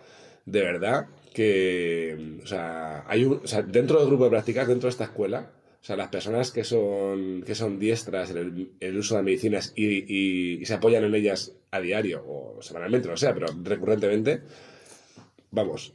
[0.45, 4.88] de verdad que, o sea, hay un, o sea, dentro del grupo de prácticas, dentro
[4.88, 8.46] de esta escuela, o sea, las personas que son, que son diestras en el,
[8.80, 12.62] en el uso de medicinas y, y- y se apoyan en ellas a diario o
[12.62, 14.41] semanalmente, no sé, pero recurrentemente,
[15.52, 15.93] vamos,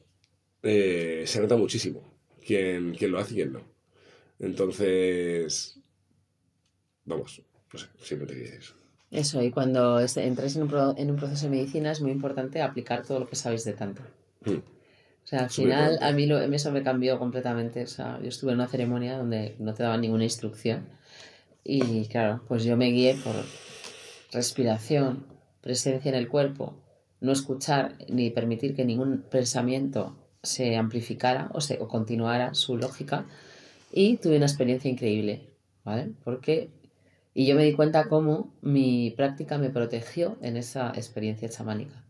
[0.63, 2.03] eh, se nota muchísimo
[2.45, 3.63] quién, quién lo hace y quién no.
[4.41, 5.79] Entonces,
[7.05, 8.61] vamos, no sé, siempre te decir
[9.11, 9.43] eso.
[9.43, 13.07] Y cuando entréis en un, pro- en un proceso de medicina es muy importante aplicar
[13.07, 14.03] todo lo que sabéis de tanto.
[14.45, 14.57] Mm.
[15.29, 17.83] O sea, al final a mí lo- eso me cambió completamente.
[17.85, 20.87] O sea, yo estuve en una ceremonia donde no te daban ninguna instrucción
[21.65, 23.37] y claro, pues yo me guié por
[24.33, 25.27] respiración,
[25.63, 26.75] presencia en el cuerpo,
[27.21, 33.27] no escuchar ni permitir que ningún pensamiento se amplificara o, se, o continuara su lógica
[33.93, 35.43] y tuve una experiencia increíble,
[35.85, 36.13] ¿vale?
[36.25, 36.71] Porque
[37.35, 42.05] y yo me di cuenta cómo mi práctica me protegió en esa experiencia chamánica.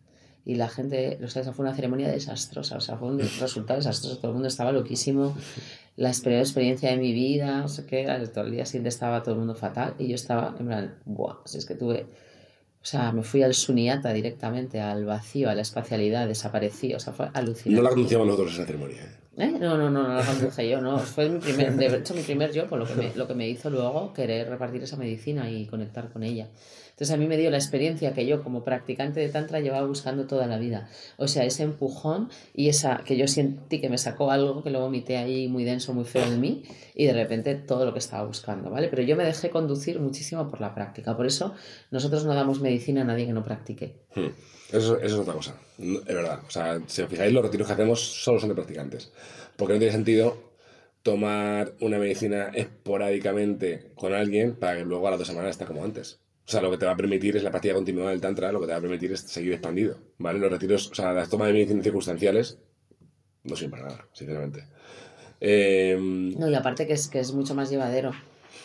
[0.49, 4.17] Y la gente, o sea, fue una ceremonia desastrosa, o sea, fue un resultado desastroso,
[4.17, 5.37] todo el mundo estaba loquísimo,
[5.97, 9.35] la peor experiencia de mi vida, no sé qué, todo el día siguiente estaba todo
[9.35, 12.07] el mundo fatal y yo estaba en plan, buah, si es que tuve,
[12.81, 17.13] o sea, me fui al sunyata directamente, al vacío, a la espacialidad, desaparecí, o sea,
[17.13, 17.83] fue alucinante.
[17.83, 19.03] No la conocíamos nosotros esa ceremonia.
[19.39, 19.57] ¿Eh?
[19.59, 20.99] No, no, no, no la conduje yo, no.
[20.99, 23.49] Fue mi primer, de hecho, mi primer yo, por lo que, me, lo que me
[23.49, 26.49] hizo luego querer repartir esa medicina y conectar con ella.
[26.99, 30.27] Entonces a mí me dio la experiencia que yo como practicante de Tantra llevaba buscando
[30.27, 30.89] toda la vida.
[31.17, 34.81] O sea, ese empujón y esa que yo sentí que me sacó algo que lo
[34.81, 36.65] vomité ahí muy denso, muy feo de mí
[36.97, 38.89] y de repente todo lo que estaba buscando, ¿vale?
[38.89, 41.17] Pero yo me dejé conducir muchísimo por la práctica.
[41.17, 41.55] Por eso
[41.93, 43.95] nosotros no damos medicina a nadie que no practique.
[44.27, 44.33] Hmm.
[44.73, 45.55] Eso, es otra cosa.
[45.79, 46.41] Es verdad.
[46.47, 49.13] O sea, si os fijáis, los retiros que hacemos solo son de practicantes.
[49.57, 50.37] Porque no tiene sentido
[51.03, 55.85] tomar una medicina esporádicamente con alguien para que luego a las dos semanas esté como
[55.85, 56.21] antes.
[56.47, 58.61] O sea, lo que te va a permitir es la práctica continuada del Tantra, lo
[58.61, 59.99] que te va a permitir es seguir expandido.
[60.19, 60.39] ¿Vale?
[60.39, 62.59] Los retiros, o sea, las tomas de medicinas circunstanciales
[63.45, 64.65] no sirven para nada, sinceramente.
[65.41, 68.13] Eh, No, y aparte que es, que es mucho más llevadero.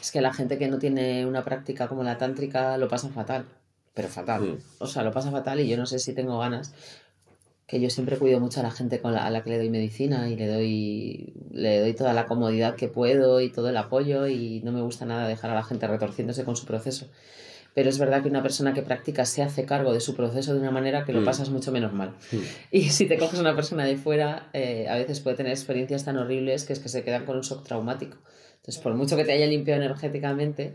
[0.01, 3.45] Es que la gente que no tiene una práctica como la tántrica lo pasa fatal.
[3.93, 4.41] Pero fatal.
[4.41, 4.57] Mm.
[4.79, 6.73] O sea, lo pasa fatal y yo no sé si tengo ganas.
[7.67, 9.69] Que yo siempre cuido mucho a la gente con la, a la que le doy
[9.69, 14.27] medicina y le doy, le doy toda la comodidad que puedo y todo el apoyo
[14.27, 17.07] y no me gusta nada dejar a la gente retorciéndose con su proceso.
[17.73, 20.59] Pero es verdad que una persona que practica se hace cargo de su proceso de
[20.59, 21.25] una manera que lo Mm.
[21.25, 22.09] pasas mucho menos mal.
[22.31, 22.37] Mm.
[22.71, 26.17] Y si te coges una persona de fuera, eh, a veces puede tener experiencias tan
[26.17, 28.17] horribles que es que se quedan con un shock traumático.
[28.57, 30.73] Entonces, por mucho que te haya limpiado energéticamente,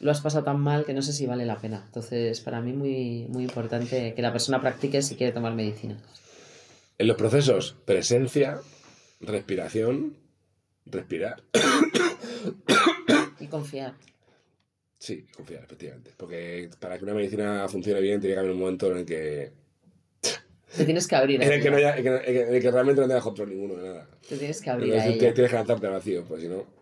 [0.00, 1.82] lo has pasado tan mal que no sé si vale la pena.
[1.86, 5.98] Entonces, para mí muy, muy importante que la persona practique si quiere tomar medicina.
[6.98, 8.60] En los procesos, presencia,
[9.20, 10.16] respiración,
[10.86, 11.42] respirar.
[13.38, 13.94] y confiar.
[14.98, 16.12] Sí, confiar, efectivamente.
[16.16, 19.52] Porque para que una medicina funcione bien, tiene que haber un momento en el que.
[20.76, 21.42] Te tienes que abrir.
[21.42, 24.08] en, el que no haya, en, el que, realmente no tengas control ninguno de nada.
[24.28, 24.92] Te tienes que abrir.
[24.94, 26.79] Entonces, a Tienes que lanzarte al vacío, pues si no.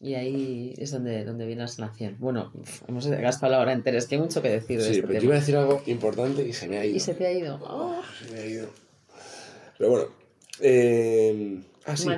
[0.00, 2.16] Y ahí es donde, donde viene la sanación.
[2.18, 2.52] Bueno,
[2.86, 4.80] hemos gastado la hora entera, es que hay mucho que decir.
[4.82, 6.96] sí, este pero yo iba a decir algo importante y se me ha ido.
[6.96, 7.58] Y se te ha ido.
[7.62, 8.02] Oh.
[8.22, 8.68] Se me ha ido.
[9.78, 10.06] Pero bueno.
[10.60, 11.60] Eh...
[11.86, 12.08] Ah, sí,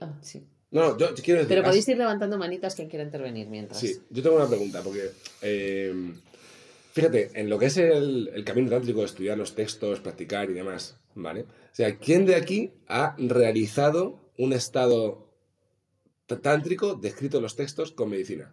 [0.00, 0.44] ah, sí.
[0.70, 1.48] No, yo, quiero decir.
[1.48, 3.80] Pero podéis ir levantando manitas quien quiera intervenir mientras.
[3.80, 5.10] Sí, yo tengo una pregunta, porque.
[5.42, 6.12] Eh,
[6.92, 10.54] fíjate, en lo que es el, el camino tántrico de estudiar los textos, practicar y
[10.54, 11.42] demás, ¿vale?
[11.42, 15.27] O sea, ¿quién de aquí ha realizado un estado
[16.36, 18.52] tántrico descrito en los textos con medicina.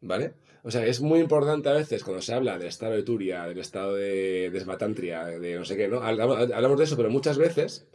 [0.00, 0.34] ¿Vale?
[0.64, 3.58] O sea, es muy importante a veces cuando se habla del estado de Turia, del
[3.58, 6.00] estado de desbatantria, de no sé qué, ¿no?
[6.02, 7.86] Hablamos de eso, pero muchas veces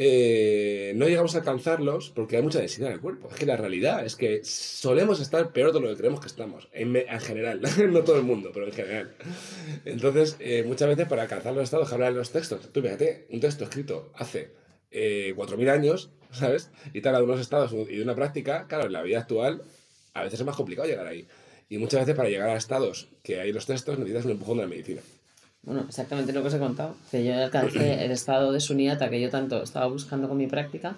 [0.00, 3.28] eh, no llegamos a alcanzarlos porque hay mucha densidad en el cuerpo.
[3.32, 6.68] Es que la realidad es que solemos estar peor de lo que creemos que estamos,
[6.72, 9.16] en, general, no todo el mundo, pero en general.
[9.84, 13.40] Entonces, eh, muchas veces para alcanzar los estados que hablan los textos, tú fíjate, un
[13.40, 14.52] texto escrito hace
[14.92, 16.70] eh, 4.000 años, ¿sabes?
[16.92, 19.62] Y te habla de unos estados y de una práctica, claro, en la vida actual
[20.14, 21.26] a veces es más complicado llegar ahí.
[21.68, 24.58] Y muchas veces para llegar a estados que hay en los textos necesitas un empujón
[24.58, 25.00] de la medicina.
[25.68, 29.20] Bueno, exactamente lo que os he contado, que yo alcancé el estado de suniata que
[29.20, 30.96] yo tanto estaba buscando con mi práctica,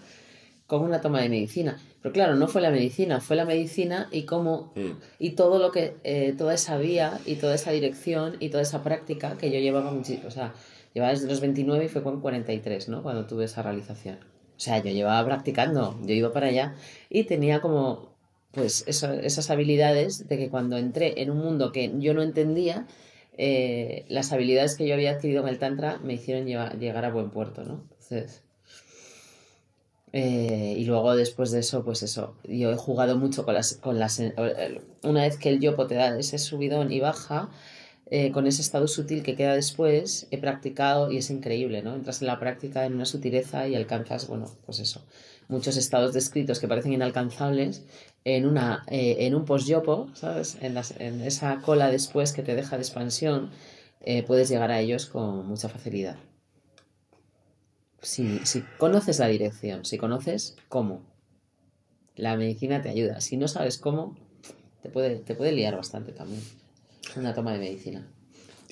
[0.69, 1.77] como una toma de medicina.
[2.01, 4.91] Pero claro, no fue la medicina, fue la medicina y cómo, mm.
[5.19, 8.85] y todo lo que, eh, toda esa vía y toda esa dirección y toda esa
[8.85, 10.55] práctica que yo llevaba muchísimo, o sea,
[10.95, 13.03] llevaba desde los 29 y fue con 43, ¿no?
[13.03, 14.19] Cuando tuve esa realización.
[14.57, 16.77] O sea, yo llevaba practicando, yo iba para allá
[17.09, 18.15] y tenía como,
[18.53, 22.87] pues, esas habilidades de que cuando entré en un mundo que yo no entendía,
[23.43, 27.31] eh, las habilidades que yo había adquirido en el Tantra me hicieron llegar a buen
[27.31, 27.83] puerto, ¿no?
[27.93, 28.43] Entonces,
[30.13, 33.77] eh, y luego después de eso, pues eso, yo he jugado mucho con las...
[33.77, 34.21] Con las
[35.03, 37.49] una vez que el yopo te da ese subidón y baja,
[38.11, 41.95] eh, con ese estado sutil que queda después, he practicado y es increíble, ¿no?
[41.95, 45.03] Entras en la práctica en una sutileza y alcanzas, bueno, pues eso,
[45.51, 47.85] muchos estados descritos que parecen inalcanzables
[48.25, 50.57] en, una, eh, en un post-yopo, ¿sabes?
[50.61, 53.51] En, en, esa cola después que te deja de expansión,
[54.01, 56.17] eh, puedes llegar a ellos con mucha facilidad.
[58.01, 61.03] Si, si conoces la dirección, si conoces cómo,
[62.17, 63.21] la medicina te ayuda.
[63.21, 64.17] Si no sabes cómo,
[64.83, 66.43] te puede, te puede liar bastante también.
[67.17, 68.07] Una toma de medicina.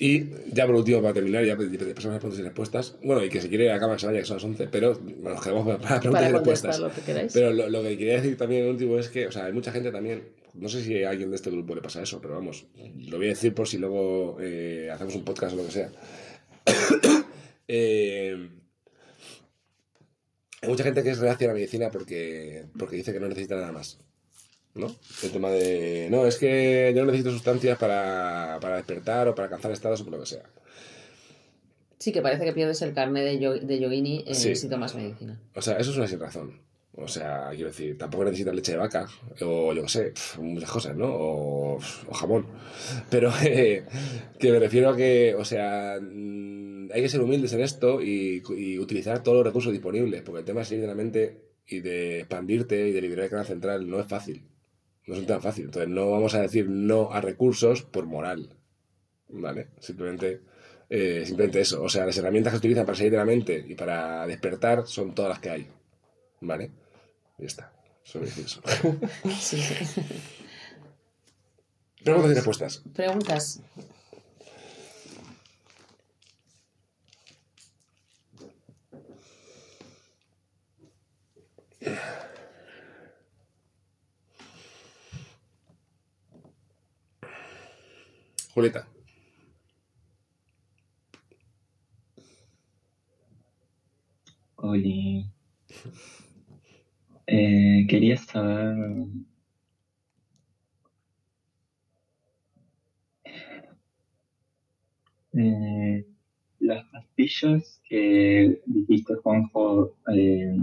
[0.01, 2.95] Y ya por último, para terminar, ya pasamos a preguntas y respuestas.
[3.03, 5.77] Bueno, y que si quiere acaba se vaya, que son las 11, pero nos quedamos
[5.81, 6.79] para preguntas y respuestas.
[6.79, 7.27] Lo que.
[7.33, 9.91] Pero lo, que quería decir también en último es que, o sea, hay mucha gente
[9.91, 13.17] también, no sé si a alguien de este grupo le pasa eso, pero vamos, lo
[13.17, 15.91] voy a decir por si luego eh, hacemos un podcast o lo que sea.
[17.67, 18.49] eh,
[20.61, 23.57] hay mucha gente que es reacia a la medicina porque, porque dice que no necesita
[23.57, 23.99] nada más.
[24.75, 24.95] ¿No?
[25.23, 29.45] El tema de, no, es que yo no necesito sustancias para, para despertar o para
[29.45, 30.43] alcanzar estados o por lo que sea.
[31.97, 35.39] Sí, que parece que pierdes el carnet de, de yogini eh, si tomas medicina.
[35.53, 36.61] O sea, eso es una sin razón.
[36.93, 39.07] O sea, quiero decir, tampoco necesitas leche de vaca,
[39.41, 41.07] o yo qué sé, muchas cosas, ¿no?
[41.07, 42.45] O, o jamón.
[43.09, 43.85] Pero eh,
[44.39, 48.43] que me refiero a que, o sea, mm, hay que ser humildes en esto y,
[48.49, 51.79] y, utilizar todos los recursos disponibles, porque el tema de salir de la mente y
[51.79, 54.43] de expandirte y de liberar el canal central no es fácil.
[55.07, 55.65] No es tan fácil.
[55.65, 58.55] Entonces no vamos a decir no a recursos por moral.
[59.29, 59.69] ¿Vale?
[59.79, 60.41] Simplemente,
[60.89, 61.83] eh, simplemente eso.
[61.83, 64.87] O sea, las herramientas que se utilizan para salir de la mente y para despertar
[64.87, 65.67] son todas las que hay.
[66.41, 66.71] ¿Vale?
[67.37, 67.73] Y ya está.
[68.03, 68.61] Solo decir eso.
[69.39, 69.61] Sí.
[72.03, 72.83] Preguntas y respuestas.
[72.93, 73.61] Preguntas.
[88.59, 88.85] Julieta.
[94.57, 95.25] Oli.
[97.27, 99.07] Eh, quería saber.
[105.33, 106.05] Eh,
[106.59, 110.57] las pastillas que dijiste, Juanjo, eh,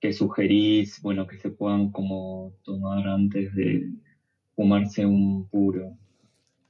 [0.00, 3.92] que sugerís, bueno, que se puedan como tomar antes de
[4.56, 5.96] fumarse un puro.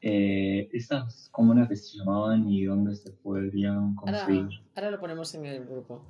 [0.07, 4.49] Eh, ¿Esas cómo que se llamaban y dónde se podrían conseguir?
[4.77, 6.03] Ahora, lo ponemos en el grupo.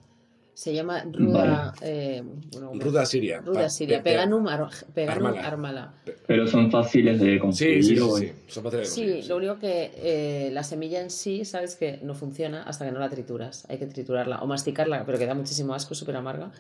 [0.53, 1.73] Se llama Ruda.
[1.81, 3.41] Eh, bueno, Ruda Siria.
[3.41, 3.99] Ruda Pa- Siria.
[3.99, 5.47] pe- pe- Peganum, Ar- Peganum Armala.
[5.47, 5.95] Armala.
[6.27, 7.85] Pero son fáciles de conseguir.
[7.85, 8.33] sí, sí, sí.
[8.49, 11.99] Son fáciles de Sí, conseguir, lo único que eh, la semilla en sí, sabes que
[12.03, 13.65] no funciona hasta que no la trituras.
[13.69, 16.51] Hay que triturarla o masticarla, pero que da muchísimo asco, súper amarga.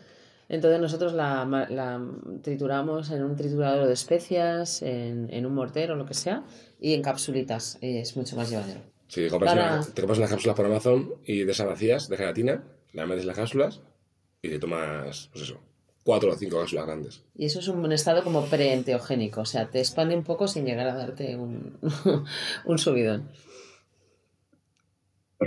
[0.49, 2.01] Entonces nosotros la, la
[2.43, 6.45] trituramos en un triturador de especias, en, en un mortero, lo que sea,
[6.81, 7.79] y en capsulitas.
[7.81, 8.81] y es mucho más llevadero.
[9.09, 12.09] Sí, te compras, Para- una- te compras unas cápsulas por Amazon y de esas vacías
[12.09, 13.81] de gelatina, le metes las cápsulas
[14.43, 15.59] y te tomas, pues eso,
[16.03, 17.23] cuatro o cinco cápsulas grandes.
[17.37, 20.89] Y eso es un estado como preenteogénico, o sea, te expande un poco sin llegar
[20.89, 21.79] a darte un,
[22.67, 23.29] un subidón.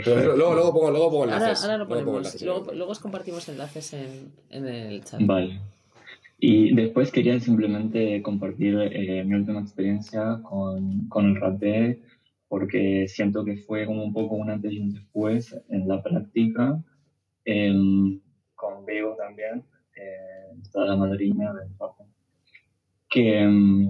[0.04, 0.36] Perfecto.
[0.38, 1.64] luego, luego, pongo, luego pongo Ahora, enlaces.
[1.64, 2.28] ahora lo luego pongo ponemos.
[2.34, 2.42] enlaces.
[2.44, 5.20] Luego, luego os compartimos enlaces en, en el chat.
[5.24, 5.60] Vale.
[6.40, 12.02] Y después quería simplemente compartir eh, mi última experiencia con, con el rapé,
[12.48, 16.80] porque siento que fue como un poco un antes y un después en la práctica,
[17.44, 18.20] em,
[18.56, 19.64] con Bego también,
[19.96, 22.04] eh, está la madrina del rapé,
[23.10, 23.90] que em,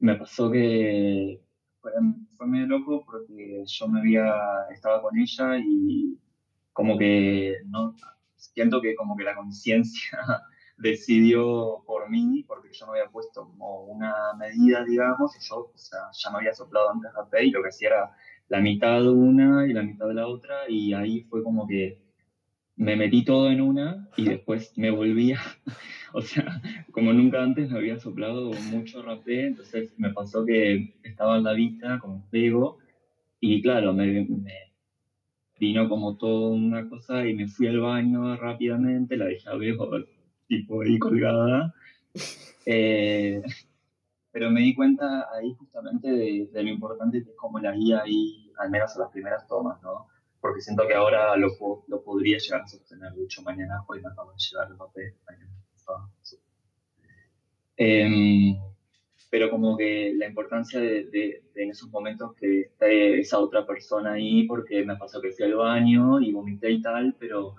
[0.00, 1.40] me pasó que
[1.80, 1.92] fue,
[2.36, 4.34] fue medio loco porque yo me había,
[4.72, 6.18] estaba con ella y
[6.72, 7.94] como que no,
[8.36, 10.18] siento que como que la conciencia
[10.78, 15.72] decidió por mí, porque yo me había puesto como una medida, digamos, y yo,
[16.12, 18.16] ya me había soplado antes rapé y lo que hacía era
[18.48, 22.05] la mitad de una y la mitad de la otra, y ahí fue como que
[22.76, 25.40] me metí todo en una y después me volvía,
[26.12, 26.60] o sea,
[26.92, 31.52] como nunca antes me había soplado mucho rapé, entonces me pasó que estaba en la
[31.52, 32.78] vista con pego
[33.40, 34.26] y claro, me,
[35.58, 39.58] vino como toda una cosa y me fui al baño rápidamente, la dejé a
[40.48, 41.74] tipo ahí colgada.
[42.66, 43.42] Eh,
[44.32, 48.52] pero me di cuenta ahí justamente de, lo importante que es como la guía ahí,
[48.58, 50.08] al menos a las primeras tomas, ¿no?
[50.40, 51.48] Porque siento que ahora lo,
[51.85, 51.85] lo
[52.16, 53.12] podría llegar a sostener.
[53.12, 55.14] De hecho, mañana hoy me acabo de llegar el papel.
[57.76, 58.56] Em,
[59.30, 63.66] pero como que la importancia de, de- de en esos momentos que esté esa otra
[63.66, 67.54] persona ahí, porque me pasó que fui al baño y vomité y tal, pero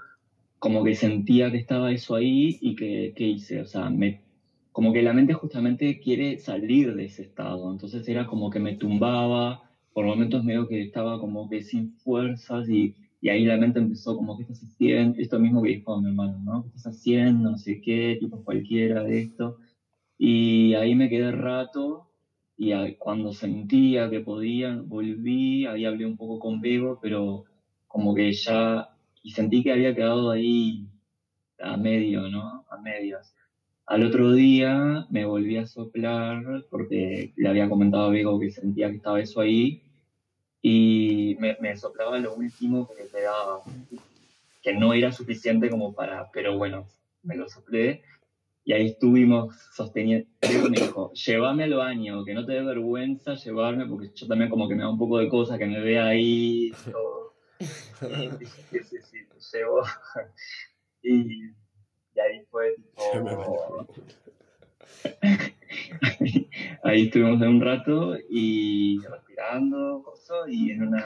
[0.60, 3.62] como que sentía que estaba eso ahí y que, ¿qué hice?
[3.62, 4.24] O sea, me,
[4.72, 8.76] como que la mente justamente quiere salir de ese estado, entonces era como que me
[8.78, 13.80] tumbaba, por momentos medio que estaba como que sin fuerzas y, y ahí la mente
[13.80, 15.20] empezó como, ¿qué estás haciendo?
[15.20, 16.62] Esto mismo que dijo mi hermano, ¿no?
[16.64, 17.52] ¿Qué estás haciendo?
[17.52, 19.58] No sé qué, tipo cualquiera de esto.
[20.18, 22.08] Y ahí me quedé rato
[22.58, 27.46] y cuando sentía que podía, volví, ahí hablé un poco con Bego, pero
[27.88, 28.88] como que ya,
[29.24, 30.88] y sentí que había quedado ahí
[31.60, 32.66] a medio, ¿no?
[32.70, 33.34] A medias.
[33.86, 38.90] Al otro día me volví a soplar porque le había comentado a Bego que sentía
[38.90, 39.82] que estaba eso ahí
[40.62, 43.62] y me, me soplaba lo último que quedaba,
[44.62, 46.88] que no era suficiente como para, pero bueno,
[47.24, 48.04] me lo soplé
[48.68, 50.28] y ahí estuvimos sosteniendo.
[50.42, 54.68] Me dijo, llévame al baño, que no te dé vergüenza llevarme, porque yo también como
[54.68, 56.74] que me da un poco de cosa que me vea ahí.
[56.92, 57.34] Todo.
[57.60, 59.84] Y dije, sí, sí, sí, te llevo.
[61.02, 63.88] Y, y ahí fue tipo...
[66.88, 70.04] ahí estuvimos un rato y respirando,
[70.48, 71.06] y en una...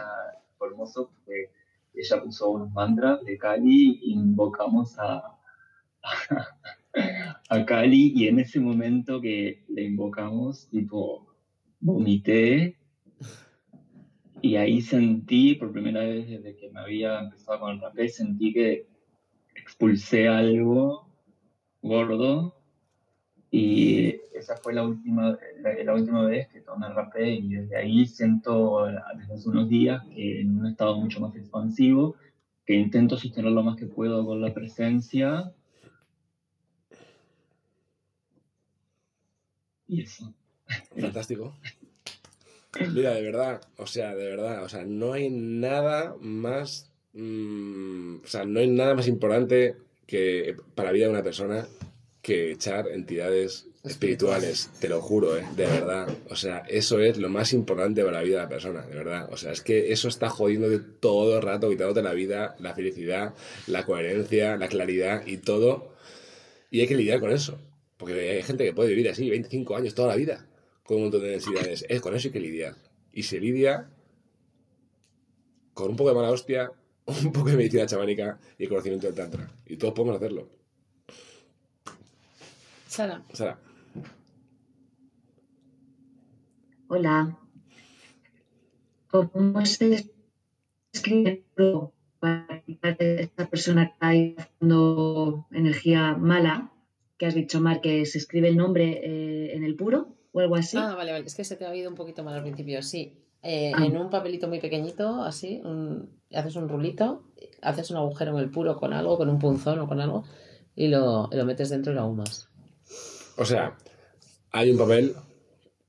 [0.64, 1.50] Hermoso porque
[1.96, 5.40] ella puso unos mantras de Kali y invocamos a
[7.50, 11.28] a Cali y en ese momento que le invocamos, tipo,
[11.80, 12.78] vomité.
[14.42, 18.54] Y ahí sentí, por primera vez desde que me había empezado con el rapé, sentí
[18.54, 18.88] que
[19.56, 21.08] expulsé algo
[21.82, 22.61] gordo
[23.54, 28.86] y esa fue la última, la, última vez que tomé rapé y desde ahí siento,
[29.18, 32.16] desde hace unos días, que en un estado mucho más expansivo,
[32.66, 35.52] que intento sostener lo más que puedo con la presencia
[39.86, 40.34] y eso.
[40.98, 41.54] Fantástico.
[42.94, 48.28] Mira, de verdad, o sea, de verdad, o sea, no hay nada más, mm, o
[48.28, 49.76] sea, no hay nada más importante
[50.08, 51.68] que para la vida de una persona
[52.22, 55.46] que echar entidades espirituales, te lo juro, ¿eh?
[55.56, 56.08] de verdad.
[56.30, 59.30] O sea, eso es lo más importante para la vida de la persona, de verdad.
[59.32, 62.76] O sea, es que eso está jodiendo de todo el rato, quitándote la vida, la
[62.76, 63.34] felicidad,
[63.68, 65.96] la coherencia, la claridad y todo.
[66.70, 67.60] Y hay que lidiar con eso.
[67.98, 70.48] Porque hay gente que puede vivir así 25 años toda la vida
[70.84, 71.86] con un montón de necesidades.
[71.88, 72.76] Es con eso hay que lidiar.
[73.14, 73.90] Y se lidia
[75.74, 76.72] con un poco de mala hostia,
[77.06, 79.52] un poco de medicina chamánica y conocimiento del Tantra.
[79.66, 80.61] Y todos podemos hacerlo.
[82.92, 83.58] Sara, Sara,
[86.90, 87.38] Hola.
[89.08, 90.12] ¿Cómo se
[90.94, 91.46] escribe
[92.20, 92.64] para
[93.00, 96.72] esta persona que está haciendo energía mala,
[97.18, 100.56] que has dicho, Mar, que se escribe el nombre eh, en el puro o algo
[100.56, 100.78] así.
[100.78, 101.26] Ah, vale, vale.
[101.26, 102.82] Es que se te ha oído un poquito mal al principio.
[102.82, 103.18] Sí.
[103.42, 103.86] Eh, Ah.
[103.86, 107.24] En un papelito muy pequeñito, así, un- haces un rulito,
[107.62, 110.26] haces un agujero en el puro con algo, con un punzón o con algo,
[110.76, 112.50] y lo, y lo metes dentro y lo ahumas.
[113.42, 113.76] O sea,
[114.52, 115.16] hay un papel,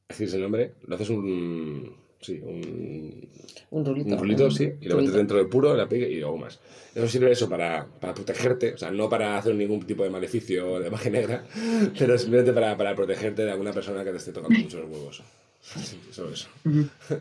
[0.08, 2.00] decís el nombre, lo haces un.
[2.18, 3.28] Sí, un,
[3.70, 4.14] Un rulito.
[4.14, 6.60] un rulito, sí, y lo metes dentro del puro, la pique y lo ahumas.
[6.94, 10.80] Eso sirve eso para, para protegerte, o sea, no para hacer ningún tipo de maleficio
[10.80, 11.44] de magia negra,
[11.98, 15.22] pero simplemente para, para protegerte de alguna persona que te esté tocando mucho los huevos.
[15.60, 16.48] Sí, solo eso.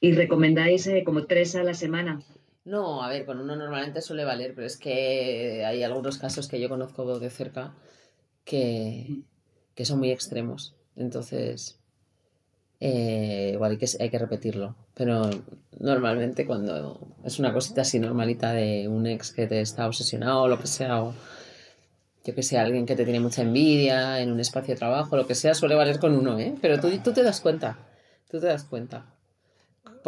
[0.00, 2.22] Y recomendáis eh, como tres a la semana.
[2.64, 6.60] No, a ver, con uno normalmente suele valer, pero es que hay algunos casos que
[6.60, 7.74] yo conozco de cerca
[8.48, 9.20] que,
[9.74, 10.74] que son muy extremos.
[10.96, 11.78] Entonces,
[12.80, 14.74] eh, igual hay que, hay que repetirlo.
[14.94, 15.28] Pero
[15.78, 20.48] normalmente cuando es una cosita así normalita de un ex que te está obsesionado o
[20.48, 21.14] lo que sea, o
[22.24, 25.26] yo que sé, alguien que te tiene mucha envidia en un espacio de trabajo, lo
[25.26, 26.54] que sea, suele valer con uno, ¿eh?
[26.60, 27.78] Pero tú, tú te das cuenta,
[28.30, 29.17] tú te das cuenta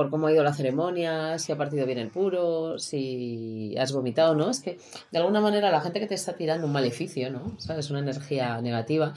[0.00, 4.34] por cómo ha ido la ceremonia, si ha partido bien el puro, si has vomitado,
[4.34, 4.48] ¿no?
[4.48, 4.78] Es que
[5.10, 7.54] de alguna manera la gente que te está tirando un maleficio, ¿no?
[7.58, 7.90] ¿Sabes?
[7.90, 9.12] Una energía negativa,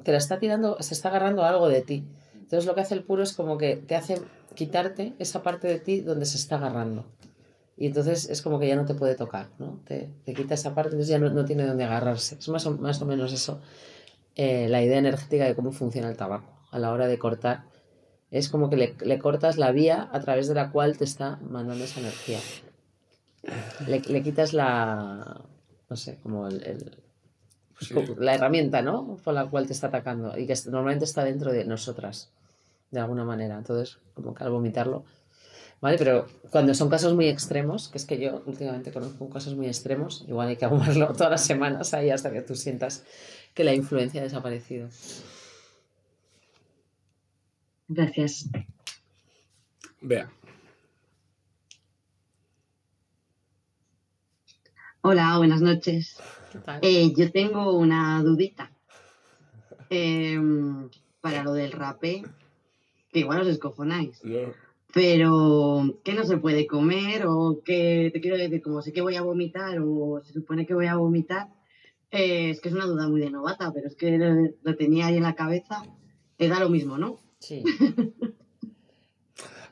[0.00, 2.04] te la está tirando, se está agarrando algo de ti.
[2.34, 4.20] Entonces lo que hace el puro es como que te hace
[4.54, 7.04] quitarte esa parte de ti donde se está agarrando.
[7.76, 9.80] Y entonces es como que ya no te puede tocar, ¿no?
[9.84, 12.36] Te, te quita esa parte, entonces ya no, no tiene dónde agarrarse.
[12.36, 13.60] Es más o, más o menos eso,
[14.36, 17.71] eh, la idea energética de cómo funciona el tabaco a la hora de cortar
[18.32, 21.38] es como que le, le cortas la vía a través de la cual te está
[21.48, 22.40] mandando esa energía.
[23.86, 25.40] Le, le quitas la,
[25.88, 26.98] no sé, como el, el-
[27.80, 27.94] Sí.
[27.94, 29.16] como la herramienta, ¿no?
[29.24, 32.30] Por la cual te está atacando y que normalmente está dentro de nosotras,
[32.92, 33.58] de alguna manera.
[33.58, 35.04] Entonces, como que al vomitarlo,
[35.80, 35.98] ¿vale?
[35.98, 40.24] Pero cuando son casos muy extremos, que es que yo últimamente conozco casos muy extremos,
[40.28, 43.02] igual hay que aguarlo todas las semanas ahí hasta que tú sientas
[43.52, 44.88] que la influencia ha desaparecido.
[47.94, 48.48] Gracias.
[50.00, 50.30] Vea,
[55.02, 56.16] Hola, buenas noches.
[56.52, 56.80] ¿Qué tal?
[56.82, 58.70] Eh, yo tengo una dudita
[59.90, 60.88] Em,
[61.20, 62.22] para lo del rapé,
[63.12, 64.54] que igual os escojonáis, no,
[64.94, 67.26] pero ¿qué no se puede comer?
[67.26, 70.72] O que te quiero decir, como sé que voy a vomitar o se supone que
[70.72, 71.48] voy a vomitar,
[72.10, 75.08] eh, es que es una duda muy de novata, pero es que lo, lo tenía
[75.08, 75.82] ahí en la cabeza,
[76.38, 77.18] te da lo mismo, ¿no?
[77.42, 77.62] Sí.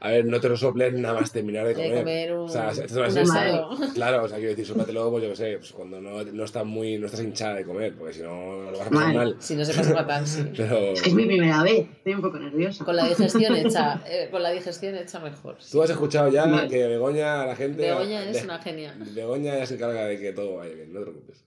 [0.02, 1.98] A ver, no te lo soples nada más terminar de De comer.
[1.98, 3.18] comer un, O sea, esto es un así.
[3.18, 3.68] asado.
[3.92, 6.64] Claro, o sea, quiero decir, sóplatelo, pues yo qué sé, pues cuando no, no, estás
[6.64, 9.36] muy, no estás hinchada de comer, porque si no lo vas a pasar mal.
[9.40, 10.42] Si no se pasa fatal, sí.
[10.56, 12.82] Pero Es que es mi primera vez, estoy un poco nerviosa.
[12.82, 15.58] Con la digestión hecha, eh, con la digestión hecha mejor.
[15.70, 16.68] tú has escuchado ya Vale.
[16.70, 17.82] que Begoña, la gente.
[17.82, 18.96] Begoña es de- una genia.
[19.14, 21.44] Begoña ya se encarga de que todo vaya bien, no te preocupes.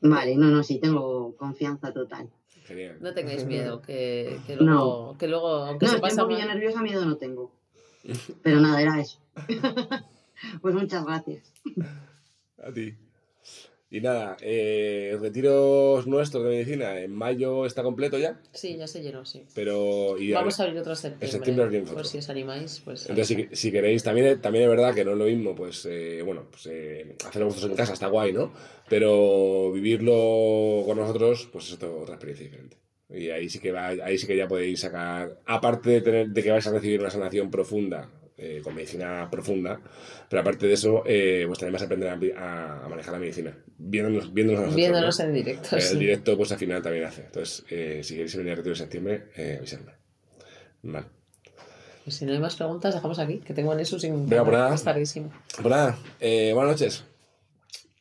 [0.00, 2.30] Vale, no, no, sí, tengo confianza total.
[2.64, 2.96] Genial.
[3.00, 6.82] No tengáis miedo, que, que luego, que luego, aunque No, se pasa poquillo mal, nerviosa,
[6.82, 7.52] miedo no tengo.
[8.42, 9.18] Pero nada, era eso.
[10.62, 11.52] pues muchas gracias.
[12.62, 12.96] A ti.
[13.94, 19.00] Y nada, eh, retiros nuestros de medicina en mayo está completo ya, sí, ya se
[19.04, 19.44] llenó, sí.
[19.54, 20.18] pero.
[20.18, 21.28] Y Vamos a abrir otro en septiembre.
[21.28, 23.08] septiembre abrimos Por si os animáis, pues.
[23.08, 26.22] Entonces, si, si queréis, también, también es verdad que no es lo mismo, pues, eh,
[26.24, 28.52] bueno, pues eh, hacerlo vosotros en casa está guay, ¿no?
[28.88, 32.76] Pero vivirlo con nosotros, pues es otra experiencia diferente.
[33.10, 36.42] Y ahí sí que va, ahí sí que ya podéis sacar, aparte de tener, de
[36.42, 39.80] que vais a recibir una sanación profunda, eh, con medicina profunda,
[40.28, 43.20] pero aparte de eso, eh, pues también vas a aprender a, a- a manejar la
[43.20, 44.76] medicina, viéndonos, viéndonos a nosotros.
[44.76, 45.24] Viéndonos ¿no?
[45.26, 45.76] en directo.
[45.76, 45.92] Eh, sí.
[45.94, 47.22] El directo, pues al final también hace.
[47.26, 49.92] Entonces, eh, si queréis venir a retiro de septiembre, eh, avisadme.
[50.82, 51.06] Vale.
[52.04, 54.28] Pues si no hay más preguntas, dejamos aquí, que tengo en eso sin.
[54.28, 54.74] Venga, nada.
[54.74, 55.32] Es tardísimo.
[55.56, 57.04] Pues nada, eh, buenas noches.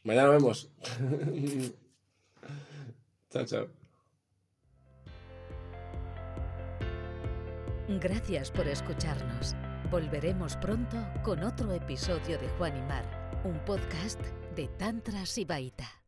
[0.03, 0.69] Mañana nos vemos.
[3.31, 3.67] chao, chao.
[8.01, 9.55] Gracias por escucharnos.
[9.93, 13.05] Volveremos pronto con otro episodio de Juan y Mar,
[13.43, 14.19] un podcast
[14.55, 16.02] de Tantra Sibaita.